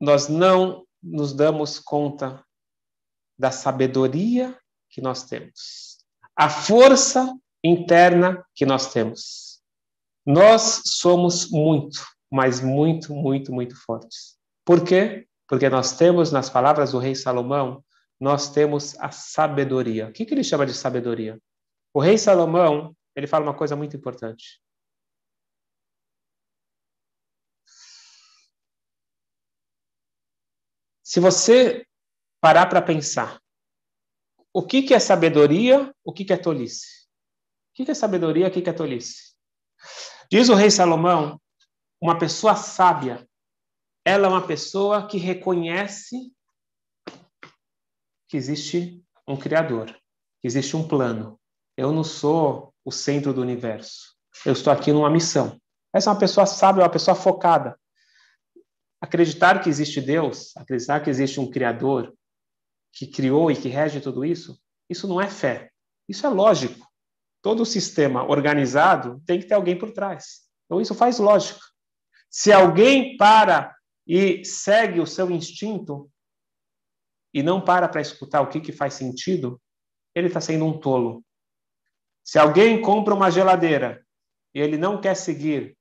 nós 0.00 0.28
não 0.28 0.86
nos 1.02 1.32
damos 1.32 1.80
conta 1.80 2.46
da 3.36 3.50
sabedoria 3.50 4.56
que 4.88 5.00
nós 5.00 5.24
temos, 5.24 6.06
a 6.36 6.48
força 6.48 7.36
interna 7.64 8.46
que 8.54 8.64
nós 8.64 8.92
temos. 8.92 9.45
Nós 10.26 10.82
somos 10.84 11.48
muito, 11.50 12.04
mas 12.28 12.60
muito, 12.60 13.14
muito, 13.14 13.52
muito 13.52 13.76
fortes. 13.76 14.36
Por 14.64 14.84
quê? 14.84 15.28
Porque 15.46 15.68
nós 15.68 15.96
temos, 15.96 16.32
nas 16.32 16.50
palavras 16.50 16.90
do 16.90 16.98
rei 16.98 17.14
Salomão, 17.14 17.84
nós 18.18 18.50
temos 18.50 18.98
a 18.98 19.12
sabedoria. 19.12 20.08
O 20.08 20.12
que, 20.12 20.26
que 20.26 20.34
ele 20.34 20.42
chama 20.42 20.66
de 20.66 20.74
sabedoria? 20.74 21.40
O 21.94 22.00
rei 22.00 22.18
Salomão, 22.18 22.96
ele 23.14 23.28
fala 23.28 23.44
uma 23.44 23.56
coisa 23.56 23.76
muito 23.76 23.96
importante. 23.96 24.60
Se 31.04 31.20
você 31.20 31.86
parar 32.40 32.66
para 32.66 32.82
pensar, 32.82 33.40
o 34.52 34.66
que, 34.66 34.82
que 34.82 34.92
é 34.92 34.98
sabedoria, 34.98 35.94
o 36.02 36.12
que, 36.12 36.24
que 36.24 36.32
é 36.32 36.36
tolice? 36.36 37.06
O 37.70 37.74
que, 37.76 37.84
que 37.84 37.90
é 37.92 37.94
sabedoria, 37.94 38.48
o 38.48 38.50
que, 38.50 38.60
que 38.60 38.70
é 38.70 38.72
tolice? 38.72 39.36
Diz 40.30 40.48
o 40.48 40.54
rei 40.54 40.70
Salomão, 40.70 41.40
uma 42.00 42.18
pessoa 42.18 42.56
sábia, 42.56 43.26
ela 44.04 44.26
é 44.26 44.30
uma 44.30 44.46
pessoa 44.46 45.06
que 45.06 45.18
reconhece 45.18 46.32
que 48.28 48.36
existe 48.36 49.04
um 49.26 49.36
Criador, 49.36 49.86
que 50.40 50.46
existe 50.46 50.76
um 50.76 50.86
plano. 50.86 51.38
Eu 51.76 51.92
não 51.92 52.02
sou 52.02 52.74
o 52.84 52.90
centro 52.90 53.32
do 53.32 53.40
universo. 53.40 54.16
Eu 54.44 54.52
estou 54.52 54.72
aqui 54.72 54.92
numa 54.92 55.10
missão. 55.10 55.60
Essa 55.94 56.10
é 56.10 56.12
uma 56.12 56.18
pessoa 56.18 56.44
sábia, 56.44 56.82
uma 56.82 56.90
pessoa 56.90 57.14
focada. 57.14 57.78
Acreditar 59.00 59.62
que 59.62 59.68
existe 59.68 60.00
Deus, 60.00 60.56
acreditar 60.56 61.00
que 61.00 61.10
existe 61.10 61.38
um 61.38 61.50
Criador 61.50 62.12
que 62.92 63.06
criou 63.06 63.50
e 63.50 63.56
que 63.56 63.68
rege 63.68 64.00
tudo 64.00 64.24
isso, 64.24 64.60
isso 64.88 65.06
não 65.06 65.20
é 65.20 65.28
fé. 65.28 65.70
Isso 66.08 66.26
é 66.26 66.30
lógico. 66.30 66.86
Todo 67.46 67.64
sistema 67.64 68.28
organizado 68.28 69.22
tem 69.24 69.38
que 69.38 69.46
ter 69.46 69.54
alguém 69.54 69.78
por 69.78 69.92
trás. 69.92 70.48
Então, 70.64 70.80
isso 70.80 70.96
faz 70.96 71.20
lógica. 71.20 71.60
Se 72.28 72.52
alguém 72.52 73.16
para 73.16 73.72
e 74.04 74.44
segue 74.44 74.98
o 74.98 75.06
seu 75.06 75.30
instinto 75.30 76.10
e 77.32 77.44
não 77.44 77.60
para 77.60 77.88
para 77.88 78.00
escutar 78.00 78.40
o 78.40 78.48
que, 78.48 78.60
que 78.60 78.72
faz 78.72 78.94
sentido, 78.94 79.62
ele 80.12 80.26
está 80.26 80.40
sendo 80.40 80.64
um 80.64 80.76
tolo. 80.76 81.24
Se 82.24 82.36
alguém 82.36 82.82
compra 82.82 83.14
uma 83.14 83.30
geladeira 83.30 84.04
e 84.52 84.60
ele 84.60 84.76
não 84.76 85.00
quer 85.00 85.14
seguir 85.14 85.78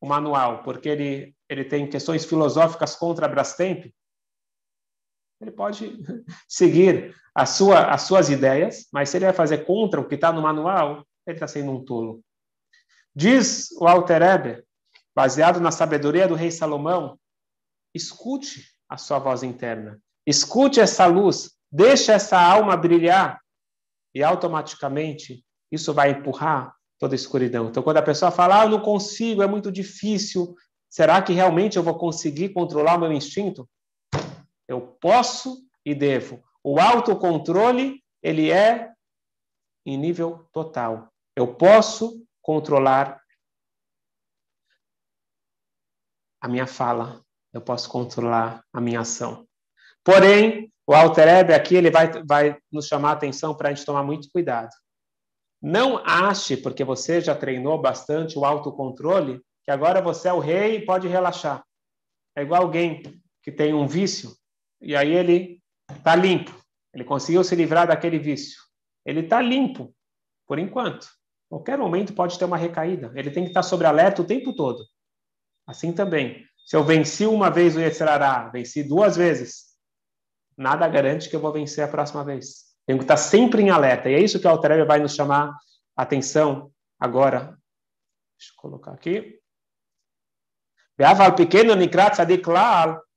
o 0.00 0.08
manual 0.08 0.64
porque 0.64 0.88
ele 0.88 1.36
ele 1.48 1.64
tem 1.64 1.88
questões 1.88 2.24
filosóficas 2.24 2.96
contra 2.96 3.26
a 3.26 3.28
Brastemp, 3.28 3.86
ele 5.40 5.52
pode 5.52 5.96
seguir 6.48 7.14
a 7.36 7.44
sua, 7.44 7.90
as 7.90 8.00
suas 8.02 8.30
ideias, 8.30 8.88
mas 8.90 9.10
se 9.10 9.18
ele 9.18 9.26
vai 9.26 9.34
fazer 9.34 9.66
contra 9.66 10.00
o 10.00 10.08
que 10.08 10.14
está 10.14 10.32
no 10.32 10.40
manual, 10.40 11.06
ele 11.26 11.36
está 11.36 11.46
sendo 11.46 11.70
um 11.70 11.84
tolo. 11.84 12.22
Diz 13.14 13.70
o 13.78 13.86
Alter 13.86 14.22
Eber, 14.22 14.64
baseado 15.14 15.60
na 15.60 15.70
sabedoria 15.70 16.26
do 16.26 16.34
rei 16.34 16.50
Salomão, 16.50 17.18
escute 17.94 18.64
a 18.88 18.96
sua 18.96 19.18
voz 19.18 19.42
interna. 19.42 20.00
escute 20.26 20.80
essa 20.80 21.04
luz, 21.06 21.52
deixe 21.70 22.10
essa 22.10 22.40
alma 22.40 22.74
brilhar 22.74 23.38
e 24.14 24.24
automaticamente 24.24 25.44
isso 25.70 25.92
vai 25.92 26.12
empurrar 26.12 26.74
toda 26.98 27.14
a 27.14 27.16
escuridão. 27.16 27.68
Então, 27.68 27.82
quando 27.82 27.98
a 27.98 28.02
pessoa 28.02 28.30
fala, 28.30 28.62
ah, 28.62 28.64
eu 28.64 28.70
não 28.70 28.80
consigo, 28.80 29.42
é 29.42 29.46
muito 29.46 29.70
difícil, 29.70 30.54
será 30.88 31.20
que 31.20 31.34
realmente 31.34 31.76
eu 31.76 31.82
vou 31.82 31.98
conseguir 31.98 32.48
controlar 32.48 32.96
o 32.96 33.00
meu 33.00 33.12
instinto? 33.12 33.68
Eu 34.66 34.80
posso 34.80 35.62
e 35.84 35.94
devo. 35.94 36.42
O 36.68 36.80
autocontrole, 36.80 38.02
ele 38.20 38.50
é 38.50 38.92
em 39.86 39.96
nível 39.96 40.48
total. 40.52 41.12
Eu 41.36 41.54
posso 41.54 42.26
controlar 42.42 43.22
a 46.40 46.48
minha 46.48 46.66
fala, 46.66 47.24
eu 47.52 47.60
posso 47.60 47.88
controlar 47.88 48.64
a 48.72 48.80
minha 48.80 49.02
ação. 49.02 49.46
Porém, 50.02 50.72
o 50.84 50.92
Alter 50.92 51.28
Ebe 51.28 51.54
aqui 51.54 51.76
ele 51.76 51.88
vai, 51.88 52.10
vai 52.24 52.58
nos 52.72 52.88
chamar 52.88 53.10
a 53.10 53.12
atenção 53.12 53.56
para 53.56 53.68
a 53.68 53.72
gente 53.72 53.86
tomar 53.86 54.02
muito 54.02 54.28
cuidado. 54.32 54.74
Não 55.62 55.98
ache, 55.98 56.56
porque 56.56 56.82
você 56.82 57.20
já 57.20 57.36
treinou 57.36 57.80
bastante 57.80 58.36
o 58.36 58.44
autocontrole, 58.44 59.40
que 59.62 59.70
agora 59.70 60.02
você 60.02 60.26
é 60.30 60.32
o 60.32 60.40
rei 60.40 60.78
e 60.78 60.84
pode 60.84 61.06
relaxar. 61.06 61.64
É 62.34 62.42
igual 62.42 62.62
alguém 62.62 63.22
que 63.40 63.52
tem 63.52 63.72
um 63.72 63.86
vício 63.86 64.36
e 64.80 64.96
aí 64.96 65.12
ele 65.12 65.64
Está 65.90 66.14
limpo. 66.14 66.52
Ele 66.92 67.04
conseguiu 67.04 67.44
se 67.44 67.54
livrar 67.54 67.86
daquele 67.86 68.18
vício. 68.18 68.60
Ele 69.04 69.20
está 69.20 69.40
limpo, 69.40 69.94
por 70.46 70.58
enquanto. 70.58 71.08
Qualquer 71.48 71.78
momento 71.78 72.14
pode 72.14 72.38
ter 72.38 72.44
uma 72.44 72.56
recaída. 72.56 73.12
Ele 73.14 73.30
tem 73.30 73.44
que 73.44 73.50
estar 73.50 73.62
sobre 73.62 73.86
alerta 73.86 74.22
o 74.22 74.26
tempo 74.26 74.54
todo. 74.54 74.84
Assim 75.66 75.92
também. 75.92 76.44
Se 76.64 76.76
eu 76.76 76.82
venci 76.82 77.26
uma 77.26 77.50
vez 77.50 77.76
o 77.76 77.80
Yetzirará, 77.80 78.48
venci 78.48 78.82
duas 78.82 79.16
vezes, 79.16 79.76
nada 80.56 80.88
garante 80.88 81.28
que 81.28 81.36
eu 81.36 81.40
vou 81.40 81.52
vencer 81.52 81.84
a 81.84 81.88
próxima 81.88 82.24
vez. 82.24 82.74
Tenho 82.86 82.98
que 82.98 83.04
estar 83.04 83.16
sempre 83.16 83.62
em 83.62 83.70
alerta. 83.70 84.08
E 84.08 84.14
é 84.14 84.20
isso 84.20 84.40
que 84.40 84.46
o 84.46 84.50
Altarev 84.50 84.84
vai 84.86 84.98
nos 84.98 85.14
chamar 85.14 85.56
a 85.96 86.02
atenção 86.02 86.72
agora. 86.98 87.56
Deixa 88.38 88.52
eu 88.52 88.56
colocar 88.56 88.92
aqui. 88.92 89.40
Beaval 90.96 91.34
pequeno 91.34 91.74
nikrat 91.74 92.16
sadik 92.16 92.48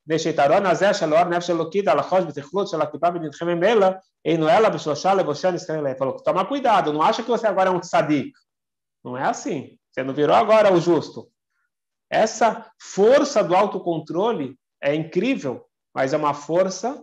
כלל, 0.08 0.14
ושהיתרון 0.16 0.66
הזה 0.66 0.94
של 0.94 1.14
אור 1.14 1.24
נפש 1.24 1.50
אלוקית 1.50 1.88
על 1.88 1.98
החוש 1.98 2.24
בתכלות 2.24 2.68
של 2.68 2.82
הקליפה 2.82 3.10
בנדחים 3.10 3.48
ממילא, 3.48 3.86
אינו 4.24 4.48
אלא 4.48 4.68
בשלושה 4.68 5.14
לבושי 5.14 5.48
ישראל. 5.54 5.86
Ele 5.86 5.98
falou, 5.98 6.16
toma 6.16 6.44
cuidado, 6.44 6.92
não 6.92 7.02
acha 7.02 7.22
que 7.22 7.28
você 7.28 7.46
agora 7.46 7.70
é 7.70 7.72
um 7.72 7.80
tzadik. 7.80 8.32
Não 9.04 9.16
é 9.16 9.24
assim. 9.24 9.78
Você 9.90 10.02
não 10.02 10.14
virou 10.14 10.36
agora 10.36 10.72
o 10.72 10.80
justo. 10.80 11.28
Essa 12.10 12.70
força 12.80 13.42
do 13.42 13.54
autocontrole 13.54 14.56
é 14.82 14.94
incrível, 14.94 15.64
mas 15.94 16.12
é 16.12 16.16
uma 16.16 16.34
força 16.34 17.02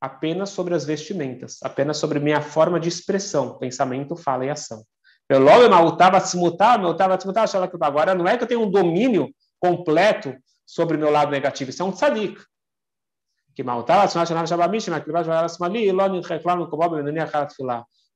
apenas 0.00 0.50
sobre 0.50 0.74
as 0.74 0.84
vestimentas, 0.84 1.58
apenas 1.62 1.98
sobre 1.98 2.18
minha 2.18 2.40
forma 2.40 2.80
de 2.80 2.88
expressão, 2.88 3.58
pensamento, 3.58 4.16
fala 4.16 4.46
e 4.46 4.50
ação. 4.50 4.82
Eu 5.28 5.40
logo 5.40 5.62
eu 5.62 6.20
se 6.20 6.36
mutar, 6.36 6.82
eu 6.82 6.92
estava 6.92 7.20
se 7.20 7.26
mutar, 7.26 7.46
agora 7.82 8.14
não 8.14 8.26
é 8.26 8.36
que 8.36 8.44
eu 8.44 8.48
tenho 8.48 8.62
um 8.62 8.70
domínio 8.70 9.28
completo 9.60 10.34
sobre 10.65 10.97
o 10.97 10.99
meu 10.99 11.09
lado 11.09 11.31
negativo, 11.31 11.69
isso 11.69 11.81
é 11.81 11.85
um 11.85 11.91
tzadik. 11.91 12.43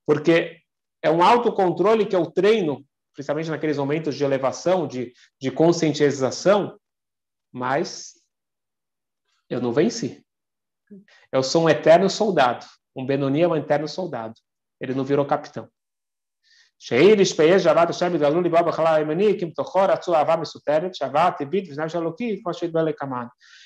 Porque 0.06 0.60
é 1.02 1.10
um 1.10 1.24
autocontrole 1.24 2.06
que 2.06 2.16
eu 2.16 2.26
treino, 2.30 2.86
principalmente 3.14 3.50
naqueles 3.50 3.78
momentos 3.78 4.16
de 4.16 4.24
elevação, 4.24 4.88
de, 4.88 5.14
de 5.40 5.50
conscientização, 5.50 6.78
mas 7.52 8.16
eu 9.50 9.62
não 9.62 9.72
venci. 9.72 10.24
Eu 11.32 11.42
sou 11.44 11.64
um 11.64 11.70
eterno 11.70 12.10
soldado. 12.10 12.66
Um 12.96 13.06
Benoni 13.06 13.42
é 13.42 13.48
um 13.48 13.56
eterno 13.56 13.88
soldado. 13.88 14.34
Ele 14.80 14.94
não 14.94 15.06
virou 15.06 15.26
capitão. 15.26 15.70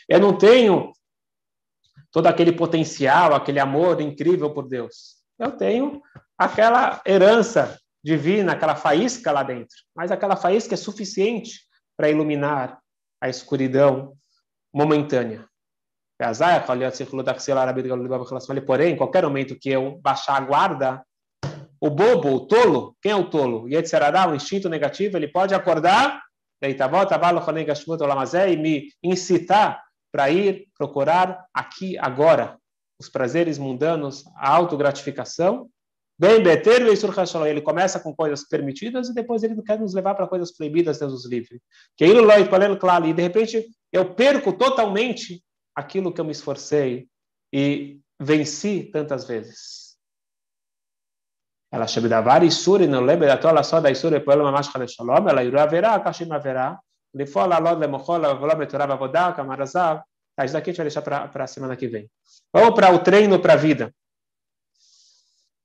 Eu 0.10 0.20
não 0.20 0.36
tenho 0.36 0.92
todo 2.12 2.28
aquele 2.28 2.52
potencial, 2.52 3.36
aquele 3.36 3.60
amor 3.60 4.02
incrível 4.02 4.52
por 4.52 4.68
Deus. 4.68 5.18
Eu 5.38 5.52
tenho 5.52 6.02
aquela 6.38 7.02
herança 7.06 7.80
divina, 8.04 8.54
aquela 8.54 8.76
faísca 8.76 9.32
lá 9.32 9.44
dentro. 9.44 9.76
Mas 9.96 10.12
aquela 10.12 10.36
faísca 10.36 10.74
é 10.74 10.78
suficiente 10.78 11.62
para 11.96 12.10
iluminar 12.10 12.80
a 13.22 13.30
escuridão 13.30 14.18
momentânea. 14.74 15.48
Porém, 18.66 18.98
qualquer 18.98 19.24
momento 19.24 19.60
que 19.60 19.70
eu 19.70 20.00
baixar 20.02 20.38
a 20.38 20.42
guarda, 20.42 21.06
o 21.84 21.90
bobo, 21.90 22.34
o 22.34 22.40
tolo, 22.48 22.96
quem 23.02 23.12
é 23.12 23.16
o 23.16 23.30
tolo? 23.30 23.68
Yetzerará, 23.68 24.30
o 24.30 24.34
instinto 24.34 24.70
negativo, 24.70 25.18
ele 25.18 25.28
pode 25.28 25.54
acordar 25.54 26.24
e 28.50 28.56
me 28.56 28.88
incitar 29.04 29.84
para 30.10 30.30
ir 30.30 30.70
procurar 30.78 31.46
aqui, 31.54 31.98
agora, 31.98 32.58
os 32.98 33.10
prazeres 33.10 33.58
mundanos, 33.58 34.24
a 34.38 34.50
autogratificação. 34.50 35.70
Bem, 36.18 36.42
ele 36.42 37.62
começa 37.62 38.00
com 38.00 38.16
coisas 38.16 38.48
permitidas 38.48 39.10
e 39.10 39.14
depois 39.14 39.44
ele 39.44 39.62
quer 39.62 39.78
nos 39.78 39.94
levar 39.94 40.16
para 40.16 40.26
coisas 40.26 40.56
proibidas, 40.56 41.00
Deus 41.00 41.12
nos 41.12 41.26
livre. 41.26 41.62
E 42.00 43.14
de 43.14 43.22
repente 43.22 43.68
eu 43.92 44.16
perco 44.16 44.54
totalmente 44.54 45.44
aquilo 45.76 46.14
que 46.14 46.22
eu 46.22 46.26
me 46.26 46.32
esforcei 46.32 47.10
e 47.54 48.00
venci 48.22 48.84
tantas 48.84 49.28
vezes. 49.28 49.83
Ela 51.74 51.88
chama 51.88 52.08
de 52.08 52.14
avar 52.14 52.44
isuri, 52.44 52.86
não 52.86 53.02
lembra 53.02 53.30
da 53.30 53.38
tola 53.38 53.64
só 53.64 53.82
da 53.82 53.90
isuri, 53.90 54.20
por 54.20 54.34
ela 54.34 54.44
mamash 54.44 54.72
chale 54.72 54.88
shalom, 54.88 55.28
ela 55.28 55.44
irá 55.44 55.66
verá, 55.66 56.00
kashim 56.00 56.32
haverá, 56.32 56.80
lefol 57.12 57.52
alod 57.52 57.80
lemochol, 57.80 58.22
volom 58.38 58.62
etorá 58.62 58.86
vavodá, 58.86 59.34
kamarazav, 59.34 60.04
tá, 60.36 60.46
isso 60.46 60.54
daqui 60.54 60.70
a 60.70 60.72
gente 60.72 60.78
vai 60.78 60.86
deixar 60.86 61.02
para 61.02 61.44
a 61.44 61.48
semana 61.48 61.76
que 61.76 61.88
vem. 61.88 62.08
Vamos 62.54 62.76
para 62.76 62.94
o 62.94 63.00
treino 63.00 63.40
para 63.40 63.54
a 63.54 63.56
vida. 63.56 63.92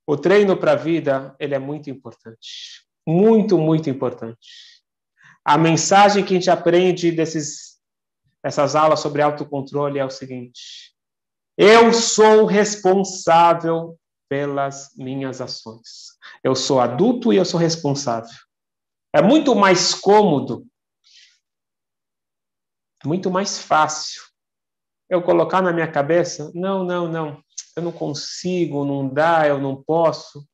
O 0.07 0.17
treino 0.17 0.57
para 0.57 0.73
a 0.73 0.77
vida, 0.77 1.37
ele 1.39 1.55
é 1.55 1.59
muito 1.59 1.91
importante. 1.91 2.87
Muito, 3.07 3.59
muito 3.59 3.91
importante. 3.91 4.49
A 5.45 5.59
mensagem 5.59 6.25
que 6.25 6.33
a 6.33 6.37
gente 6.39 6.51
aprende 6.51 7.13
desses 7.13 7.77
essas 8.43 8.75
aulas 8.75 9.01
sobre 9.01 9.21
autocontrole 9.21 9.99
é 9.99 10.05
o 10.07 10.11
seguinte: 10.11 10.95
eu 11.59 11.93
sou 11.93 12.47
responsável 12.47 13.98
pelas 14.29 14.91
minhas 14.97 15.41
ações. 15.41 16.19
Eu 16.43 16.55
sou 16.55 16.81
adulto 16.81 17.33
e 17.33 17.37
eu 17.37 17.45
sou 17.45 17.59
responsável. 17.59 18.31
É 19.13 19.23
muito 19.23 19.55
mais 19.55 19.95
cômodo, 19.95 20.67
muito 23.05 23.31
mais 23.31 23.59
fácil 23.59 24.23
eu 25.09 25.23
colocar 25.23 25.63
na 25.63 25.73
minha 25.73 25.91
cabeça: 25.91 26.51
não, 26.55 26.85
não, 26.85 27.09
não, 27.09 27.43
eu 27.77 27.83
não 27.83 27.93
consigo, 27.93 28.85
não 28.85 29.09
dá, 29.09 29.47
eu 29.47 29.59
não 29.59 29.83
posso. 29.83 30.47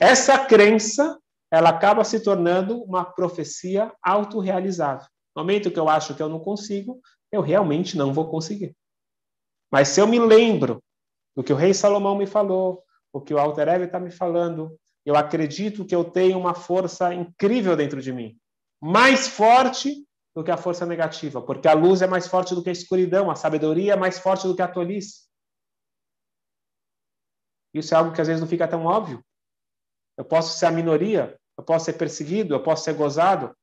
Essa 0.00 0.38
crença, 0.38 1.18
ela 1.50 1.68
acaba 1.68 2.02
se 2.04 2.20
tornando 2.20 2.82
uma 2.82 3.04
profecia 3.04 3.92
autorrealizável. 4.02 5.06
No 5.36 5.42
momento 5.42 5.70
que 5.70 5.78
eu 5.78 5.88
acho 5.88 6.14
que 6.14 6.22
eu 6.22 6.28
não 6.28 6.40
consigo, 6.40 7.00
eu 7.30 7.40
realmente 7.40 7.96
não 7.96 8.12
vou 8.12 8.28
conseguir. 8.30 8.74
Mas 9.70 9.88
se 9.88 10.00
eu 10.00 10.06
me 10.06 10.18
lembro 10.18 10.82
do 11.36 11.42
que 11.42 11.52
o 11.52 11.56
rei 11.56 11.74
Salomão 11.74 12.16
me 12.16 12.26
falou, 12.26 12.82
o 13.14 13.20
que 13.20 13.32
o 13.32 13.38
Alter 13.38 13.68
Eve 13.68 13.84
está 13.84 14.00
me 14.00 14.10
falando, 14.10 14.76
eu 15.06 15.14
acredito 15.14 15.84
que 15.84 15.94
eu 15.94 16.04
tenho 16.04 16.36
uma 16.36 16.52
força 16.52 17.14
incrível 17.14 17.76
dentro 17.76 18.02
de 18.02 18.12
mim, 18.12 18.36
mais 18.82 19.28
forte 19.28 20.04
do 20.34 20.42
que 20.42 20.50
a 20.50 20.56
força 20.56 20.84
negativa, 20.84 21.40
porque 21.40 21.68
a 21.68 21.74
luz 21.74 22.02
é 22.02 22.08
mais 22.08 22.26
forte 22.26 22.56
do 22.56 22.62
que 22.62 22.70
a 22.70 22.72
escuridão, 22.72 23.30
a 23.30 23.36
sabedoria 23.36 23.92
é 23.92 23.96
mais 23.96 24.18
forte 24.18 24.48
do 24.48 24.56
que 24.56 24.62
a 24.62 24.66
tolice. 24.66 25.28
Isso 27.72 27.94
é 27.94 27.96
algo 27.96 28.12
que 28.12 28.20
às 28.20 28.26
vezes 28.26 28.40
não 28.40 28.48
fica 28.48 28.66
tão 28.66 28.84
óbvio. 28.84 29.24
Eu 30.18 30.24
posso 30.24 30.58
ser 30.58 30.66
a 30.66 30.72
minoria, 30.72 31.38
eu 31.56 31.62
posso 31.62 31.84
ser 31.84 31.92
perseguido, 31.92 32.52
eu 32.52 32.64
posso 32.64 32.82
ser 32.82 32.94
gozado, 32.94 33.56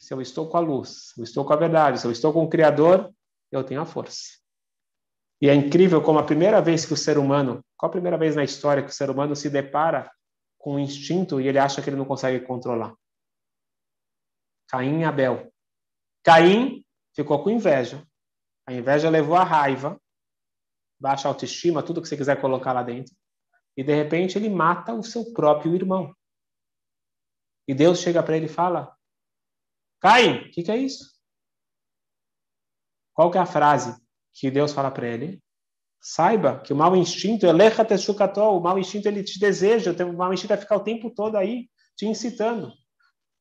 se 0.00 0.12
eu 0.12 0.20
estou 0.20 0.48
com 0.48 0.56
a 0.56 0.60
luz, 0.60 1.12
se 1.14 1.20
eu 1.20 1.24
estou 1.24 1.44
com 1.44 1.52
a 1.52 1.56
verdade, 1.56 2.00
se 2.00 2.06
eu 2.08 2.10
estou 2.10 2.32
com 2.32 2.42
o 2.42 2.50
Criador, 2.50 3.14
eu 3.52 3.62
tenho 3.62 3.80
a 3.80 3.86
força. 3.86 4.41
E 5.42 5.48
é 5.48 5.54
incrível 5.56 6.00
como 6.00 6.20
a 6.20 6.24
primeira 6.24 6.62
vez 6.62 6.86
que 6.86 6.92
o 6.92 6.96
ser 6.96 7.18
humano, 7.18 7.64
qual 7.76 7.88
a 7.88 7.92
primeira 7.92 8.16
vez 8.16 8.36
na 8.36 8.44
história 8.44 8.80
que 8.80 8.90
o 8.90 8.94
ser 8.94 9.10
humano 9.10 9.34
se 9.34 9.50
depara 9.50 10.08
com 10.56 10.76
um 10.76 10.78
instinto 10.78 11.40
e 11.40 11.48
ele 11.48 11.58
acha 11.58 11.82
que 11.82 11.90
ele 11.90 11.96
não 11.96 12.04
consegue 12.04 12.46
controlar? 12.46 12.94
Caim 14.68 15.00
e 15.00 15.04
Abel. 15.04 15.52
Caim 16.22 16.84
ficou 17.12 17.42
com 17.42 17.50
inveja. 17.50 18.06
A 18.64 18.72
inveja 18.72 19.10
levou 19.10 19.34
a 19.34 19.42
raiva, 19.42 20.00
baixa 21.00 21.26
autoestima, 21.26 21.82
tudo 21.82 22.00
que 22.00 22.06
você 22.06 22.16
quiser 22.16 22.40
colocar 22.40 22.72
lá 22.72 22.84
dentro. 22.84 23.12
E 23.76 23.82
de 23.82 23.92
repente 23.92 24.38
ele 24.38 24.48
mata 24.48 24.94
o 24.94 25.02
seu 25.02 25.32
próprio 25.32 25.74
irmão. 25.74 26.14
E 27.66 27.74
Deus 27.74 27.98
chega 27.98 28.22
para 28.22 28.36
ele 28.36 28.46
e 28.46 28.48
fala: 28.48 28.96
Caim, 29.98 30.46
o 30.46 30.50
que, 30.52 30.62
que 30.62 30.70
é 30.70 30.76
isso? 30.76 31.12
Qual 33.12 33.28
que 33.28 33.38
é 33.38 33.40
a 33.40 33.46
frase 33.46 34.01
que 34.34 34.50
Deus 34.50 34.72
fala 34.72 34.90
para 34.90 35.06
ele? 35.06 35.40
Saiba 36.00 36.60
que 36.60 36.72
o 36.72 36.76
mau 36.76 36.96
instinto, 36.96 37.46
o 37.46 38.60
mau 38.60 38.78
instinto 38.78 39.06
ele 39.06 39.22
te 39.22 39.38
deseja, 39.38 39.92
o 39.92 40.12
mau 40.12 40.32
instinto 40.32 40.48
vai 40.48 40.58
ficar 40.58 40.76
o 40.76 40.84
tempo 40.84 41.10
todo 41.10 41.36
aí 41.36 41.68
te 41.96 42.06
incitando. 42.06 42.72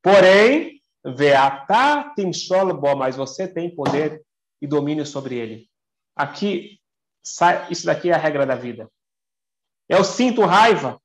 Porém, 0.01 0.81
veatá 1.03 2.13
timsholbo, 2.15 2.95
mas 2.95 3.15
você 3.15 3.47
tem 3.47 3.73
poder 3.73 4.23
e 4.61 4.67
domínio 4.67 5.05
sobre 5.05 5.35
ele. 5.35 5.67
Aqui, 6.15 6.79
isso 7.69 7.85
daqui 7.85 8.09
é 8.09 8.13
a 8.13 8.17
regra 8.17 8.45
da 8.45 8.55
vida. 8.55 8.87
Eu 9.89 10.03
sinto 10.03 10.41
raiva. 10.45 11.01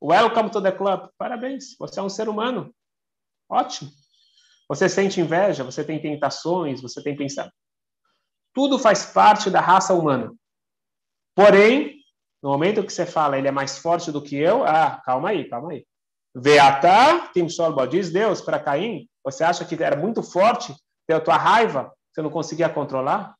Welcome 0.00 0.50
to 0.50 0.62
the 0.62 0.72
club. 0.72 1.10
Parabéns, 1.18 1.76
você 1.78 2.00
é 2.00 2.02
um 2.02 2.08
ser 2.08 2.28
humano. 2.28 2.74
Ótimo. 3.48 3.90
Você 4.68 4.88
sente 4.88 5.20
inveja, 5.20 5.64
você 5.64 5.84
tem 5.84 6.00
tentações, 6.00 6.80
você 6.80 7.02
tem 7.02 7.16
pensamento. 7.16 7.54
Tudo 8.58 8.76
faz 8.76 9.06
parte 9.06 9.50
da 9.50 9.60
raça 9.60 9.94
humana. 9.94 10.34
Porém, 11.32 12.02
no 12.42 12.50
momento 12.50 12.84
que 12.84 12.92
você 12.92 13.06
fala, 13.06 13.38
ele 13.38 13.46
é 13.46 13.52
mais 13.52 13.78
forte 13.78 14.10
do 14.10 14.20
que 14.20 14.34
eu, 14.34 14.64
ah, 14.64 15.00
calma 15.04 15.28
aí, 15.28 15.48
calma 15.48 15.70
aí. 15.70 15.86
Veatá, 16.34 17.30
Tim 17.32 17.48
Solba, 17.48 17.86
diz 17.86 18.10
Deus 18.10 18.40
para 18.40 18.58
Caim, 18.58 19.08
você 19.22 19.44
acha 19.44 19.64
que 19.64 19.80
era 19.80 19.94
muito 19.94 20.24
forte 20.24 20.74
ter 21.06 21.14
a 21.14 21.20
tua 21.20 21.36
raiva, 21.36 21.96
você 22.10 22.20
não 22.20 22.30
conseguia 22.30 22.68
controlar? 22.68 23.36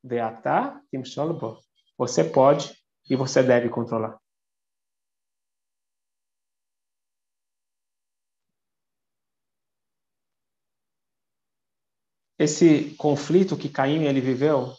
Veatá, 0.00 0.80
Tim 0.92 1.04
Solba, 1.04 1.58
você 1.98 2.22
pode 2.22 2.72
e 3.10 3.16
você 3.16 3.42
deve 3.42 3.68
controlar. 3.68 4.16
Esse 12.42 12.96
conflito 12.98 13.56
que 13.56 13.68
Caim 13.68 14.02
ele 14.02 14.20
viveu 14.20 14.74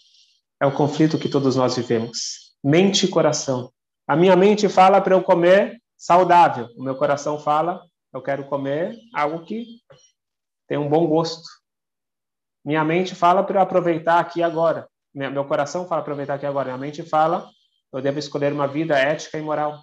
é 0.61 0.65
o 0.65 0.75
conflito 0.75 1.17
que 1.17 1.29
todos 1.29 1.55
nós 1.55 1.77
vivemos. 1.77 2.53
Mente 2.61 3.05
e 3.05 3.07
coração. 3.07 3.71
A 4.05 4.17
minha 4.17 4.35
mente 4.35 4.67
fala 4.67 4.99
para 4.99 5.15
eu 5.15 5.23
comer 5.23 5.81
saudável. 5.97 6.67
O 6.75 6.83
meu 6.83 6.93
coração 6.93 7.39
fala, 7.39 7.81
eu 8.13 8.21
quero 8.21 8.43
comer 8.43 8.97
algo 9.15 9.45
que 9.45 9.65
tem 10.67 10.77
um 10.77 10.89
bom 10.89 11.07
gosto. 11.07 11.41
Minha 12.65 12.83
mente 12.83 13.15
fala 13.15 13.41
para 13.41 13.59
eu 13.59 13.63
aproveitar 13.63 14.19
aqui 14.19 14.43
agora. 14.43 14.85
Meu 15.15 15.45
coração 15.45 15.87
fala 15.87 16.01
aproveitar 16.01 16.33
aqui 16.33 16.45
agora. 16.45 16.65
Minha 16.65 16.77
mente 16.77 17.01
fala, 17.01 17.49
eu 17.93 18.01
devo 18.01 18.19
escolher 18.19 18.51
uma 18.51 18.67
vida 18.67 18.99
ética 18.99 19.37
e 19.37 19.41
moral. 19.41 19.81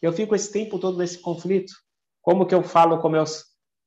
Eu 0.00 0.12
fico 0.12 0.32
esse 0.36 0.52
tempo 0.52 0.78
todo 0.78 0.96
nesse 0.96 1.18
conflito. 1.18 1.72
Como 2.22 2.46
que 2.46 2.54
eu 2.54 2.62
falo 2.62 3.00
com 3.00 3.08
meus 3.08 3.40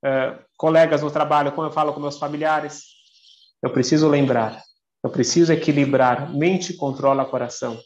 uh, 0.03 0.37
colegas 0.57 1.01
no 1.01 1.09
trabalho? 1.09 1.53
Como 1.53 1.67
eu 1.67 1.71
falo 1.71 1.93
com 1.93 2.01
meus 2.01 2.19
familiares? 2.19 2.98
Eu 3.61 3.71
preciso 3.71 4.07
lembrar 4.07 4.61
eu 5.03 5.09
preciso 5.09 5.53
equilibrar 5.53 6.33
mente 6.35 6.73
controla 6.73 7.25
coração. 7.25 7.79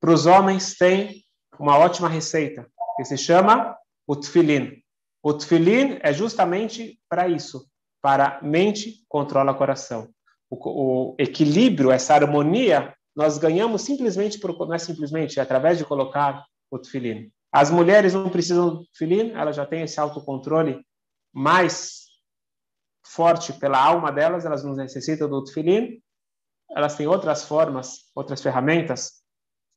Para 0.00 0.12
os 0.12 0.26
homens 0.26 0.74
tem 0.76 1.22
uma 1.58 1.78
ótima 1.78 2.08
receita 2.08 2.68
que 2.96 3.04
se 3.04 3.16
chama 3.16 3.76
o 4.06 4.16
tefilin. 4.16 4.82
O 5.22 5.32
tefilin 5.32 5.98
é 6.02 6.12
justamente 6.12 6.98
para 7.08 7.28
isso, 7.28 7.66
para 8.02 8.40
mente 8.42 9.04
controla 9.08 9.54
coração. 9.54 10.08
O, 10.50 10.56
o, 10.56 11.16
equilíbrio, 11.18 11.92
essa 11.92 12.14
harmonia, 12.14 12.92
nós 13.14 13.38
ganhamos 13.38 13.82
simplesmente 13.82 14.38
por, 14.38 14.56
não 14.66 14.74
é 14.74 14.78
simplesmente 14.78 15.38
é 15.38 15.42
através 15.42 15.78
de 15.78 15.84
colocar 15.84 16.44
o 16.70 16.78
tefilin. 16.78 17.30
As 17.52 17.70
mulheres 17.70 18.14
não 18.14 18.28
precisam 18.28 18.68
do 18.68 18.86
tefilin, 18.86 19.30
elas 19.30 19.54
já 19.54 19.64
têm 19.64 19.82
esse 19.82 20.00
autocontrole 20.00 20.84
mais 21.32 21.97
forte 23.08 23.52
pela 23.52 23.82
alma 23.82 24.12
delas, 24.12 24.44
elas 24.44 24.64
não 24.64 24.74
necessitam 24.74 25.28
do 25.28 25.42
tefilin 25.44 26.00
elas 26.70 26.96
têm 26.96 27.06
outras 27.06 27.44
formas, 27.44 28.10
outras 28.14 28.42
ferramentas, 28.42 29.22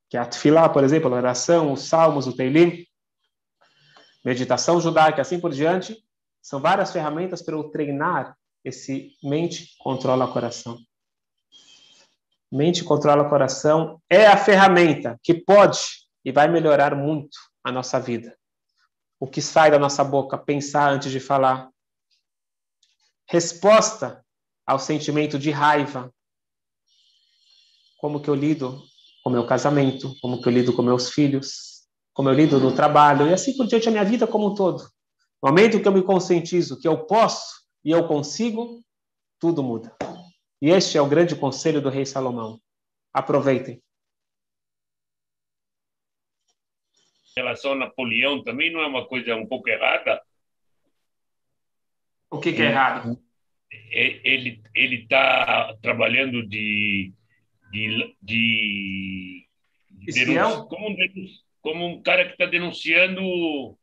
que 0.09 0.17
é 0.17 0.19
a 0.19 0.25
tefilá, 0.25 0.67
por 0.67 0.83
exemplo, 0.83 1.13
a 1.13 1.17
oração, 1.17 1.71
os 1.71 1.87
salmos, 1.87 2.27
o 2.27 2.35
teilim, 2.35 2.85
meditação 4.23 4.79
judaica, 4.79 5.21
assim 5.21 5.39
por 5.39 5.51
diante, 5.51 5.97
são 6.41 6.59
várias 6.59 6.91
ferramentas 6.91 7.41
para 7.41 7.55
eu 7.55 7.63
treinar 7.69 8.35
esse 8.63 9.13
mente 9.23 9.75
controla 9.79 10.25
o 10.25 10.33
coração. 10.33 10.77
Mente 12.51 12.83
controla 12.83 13.23
o 13.23 13.29
coração 13.29 14.01
é 14.09 14.27
a 14.27 14.35
ferramenta 14.35 15.17
que 15.23 15.33
pode 15.33 15.79
e 16.23 16.31
vai 16.31 16.47
melhorar 16.49 16.93
muito 16.93 17.37
a 17.63 17.71
nossa 17.71 17.99
vida. 17.99 18.35
O 19.19 19.25
que 19.25 19.41
sai 19.41 19.71
da 19.71 19.79
nossa 19.79 20.03
boca, 20.03 20.37
pensar 20.37 20.91
antes 20.91 21.11
de 21.11 21.19
falar. 21.19 21.70
Resposta 23.31 24.25
ao 24.67 24.77
sentimento 24.77 25.39
de 25.39 25.51
raiva, 25.51 26.13
como 27.97 28.21
que 28.21 28.29
eu 28.29 28.35
lido 28.35 28.83
com 29.23 29.29
meu 29.29 29.47
casamento, 29.47 30.13
como 30.19 30.41
que 30.41 30.49
eu 30.49 30.51
lido 30.51 30.75
com 30.75 30.81
meus 30.81 31.11
filhos, 31.11 31.87
como 32.13 32.27
eu 32.27 32.33
lido 32.33 32.59
no 32.59 32.75
trabalho 32.75 33.29
e 33.29 33.33
assim 33.33 33.55
por 33.55 33.67
diante 33.67 33.87
a 33.87 33.91
minha 33.91 34.03
vida 34.03 34.27
como 34.27 34.49
um 34.49 34.53
todo. 34.53 34.83
No 35.41 35.47
momento 35.47 35.81
que 35.81 35.87
eu 35.87 35.93
me 35.93 36.03
conscientizo 36.03 36.77
que 36.77 36.85
eu 36.85 37.05
posso 37.05 37.65
e 37.85 37.91
eu 37.91 38.05
consigo, 38.05 38.83
tudo 39.39 39.63
muda. 39.63 39.95
E 40.61 40.69
este 40.69 40.97
é 40.97 41.01
o 41.01 41.07
grande 41.07 41.33
conselho 41.33 41.81
do 41.81 41.87
rei 41.87 42.05
Salomão. 42.05 42.59
Aproveitem. 43.13 43.81
Em 47.29 47.39
relação 47.39 47.71
a 47.71 47.75
Napoleão, 47.75 48.43
também 48.43 48.73
não 48.73 48.81
é 48.81 48.87
uma 48.87 49.07
coisa 49.07 49.33
um 49.37 49.47
pouco 49.47 49.69
errada? 49.69 50.21
O 52.31 52.39
que, 52.39 52.53
que 52.53 52.61
é 52.61 52.71
errado? 52.71 53.19
Ele 53.91 54.63
ele 54.73 55.03
está 55.03 55.75
trabalhando 55.81 56.47
de 56.47 57.13
de, 57.71 58.15
de, 58.21 59.47
denunci, 60.07 60.67
como, 60.67 60.89
um, 60.89 60.95
como 61.61 61.85
um 61.87 62.01
cara 62.01 62.25
que 62.25 62.31
está 62.31 62.45
denunciando. 62.45 63.77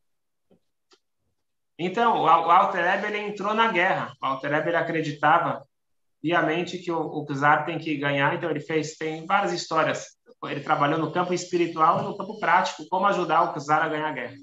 Então, 1.79 2.23
o 2.23 2.27
Alter 2.27 2.85
Eber 2.85 3.11
ele 3.11 3.29
entrou 3.29 3.55
na 3.55 3.71
guerra. 3.71 4.13
O 4.21 4.27
Alter 4.27 4.53
Eber 4.53 4.77
acreditava 4.77 5.65
piamente 6.21 6.79
que 6.79 6.91
o, 6.91 7.01
o 7.01 7.27
Czar 7.27 7.65
tem 7.65 7.79
que 7.79 7.97
ganhar, 7.97 8.35
então 8.35 8.51
ele 8.51 8.61
fez 8.61 8.97
tem 8.97 9.25
várias 9.25 9.53
histórias. 9.53 10.19
Ele 10.45 10.61
trabalhou 10.61 10.99
no 10.99 11.13
campo 11.13 11.33
espiritual 11.33 12.01
e 12.01 12.05
no 12.05 12.17
campo 12.17 12.39
prático, 12.39 12.87
como 12.89 13.07
ajudar 13.07 13.43
o 13.43 13.61
Czar 13.61 13.83
a 13.83 13.89
ganhar 13.89 14.09
a 14.09 14.13
guerra. 14.13 14.35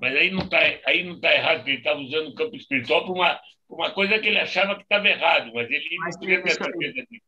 Mas 0.00 0.16
aí 0.16 0.30
não 0.30 0.42
está 0.42 0.58
aí 0.58 1.04
não 1.04 1.20
tá 1.20 1.34
errado, 1.34 1.66
ele 1.66 1.78
estava 1.78 2.00
usando 2.00 2.28
o 2.28 2.34
campo 2.34 2.56
espiritual 2.56 3.04
para 3.04 3.12
uma, 3.12 3.40
uma 3.68 3.90
coisa 3.92 4.18
que 4.18 4.28
ele 4.28 4.38
achava 4.38 4.76
que 4.76 4.82
estava 4.82 5.08
errado, 5.08 5.50
mas 5.54 5.70
ele 5.70 5.96
mas 5.98 6.16
não 6.16 6.22
ter 6.26 6.50
certeza 6.50 7.06
disso. 7.10 7.24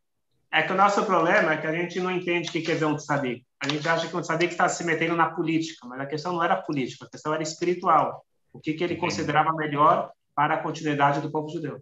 É 0.53 0.63
que 0.63 0.73
o 0.73 0.77
nosso 0.77 1.05
problema 1.05 1.53
é 1.53 1.57
que 1.57 1.67
a 1.67 1.73
gente 1.73 2.01
não 2.01 2.11
entende 2.11 2.49
o 2.49 2.53
que 2.53 2.63
quer 2.63 2.75
dizer 2.75 2.87
um 2.87 2.97
tzadik. 2.97 3.45
A 3.63 3.69
gente 3.69 3.87
acha 3.89 4.09
que 4.09 4.17
um 4.17 4.21
tzadik 4.21 4.53
está 4.53 4.69
se 4.69 4.85
metendo 4.85 5.17
na 5.17 5.31
política, 5.31 5.87
mas 5.87 6.01
a 6.01 6.07
questão 6.07 6.33
não 6.33 6.43
era 6.43 6.57
política, 6.57 7.05
a 7.05 7.11
questão 7.11 7.35
era 7.35 7.43
espiritual. 7.43 8.25
O 8.53 8.61
que, 8.61 8.73
que 8.73 8.83
ele 8.83 8.97
considerava 8.97 9.53
melhor 9.53 10.11
para 10.37 10.55
a 10.55 10.63
continuidade 10.63 11.23
do 11.23 11.31
povo 11.31 11.49
judeu. 11.49 11.81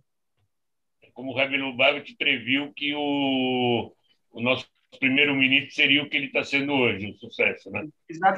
Como 1.12 1.32
o 1.32 1.36
Rabbi 1.36 1.56
Lubavitch 1.56 2.16
previu 2.16 2.72
que 2.74 2.94
o, 2.94 3.92
o 4.32 4.40
nosso 4.40 4.66
primeiro-ministro 4.98 5.74
seria 5.74 6.02
o 6.02 6.08
que 6.08 6.16
ele 6.16 6.26
está 6.26 6.44
sendo 6.44 6.72
hoje, 6.72 7.06
um 7.06 7.14
sucesso, 7.14 7.70
né? 7.70 7.86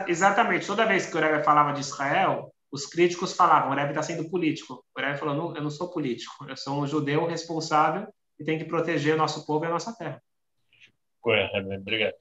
exatamente. 0.07 0.67
Toda 0.67 0.87
vez 0.87 1.07
que 1.07 1.17
o 1.17 1.21
Rebbe 1.21 1.45
falava 1.45 1.73
de 1.73 1.81
Israel, 1.81 2.53
os 2.71 2.87
críticos 2.87 3.35
falavam, 3.35 3.71
o 3.71 3.75
Rebbe 3.75 3.91
está 3.91 4.03
sendo 4.03 4.29
político. 4.29 4.85
O 4.97 5.01
Rebbe 5.01 5.19
falou, 5.19 5.35
não, 5.35 5.57
eu 5.57 5.63
não 5.63 5.71
sou 5.71 5.91
político, 5.91 6.47
eu 6.49 6.57
sou 6.57 6.83
um 6.83 6.87
judeu 6.87 7.27
responsável 7.27 8.09
e 8.39 8.45
tem 8.45 8.59
que 8.59 8.65
proteger 8.65 9.15
o 9.15 9.19
nosso 9.19 9.47
povo 9.47 9.65
e 9.65 9.69
a 9.69 9.71
nossa 9.71 9.97
terra. 9.97 10.23
Correto, 11.21 11.57
obrigado. 11.57 12.15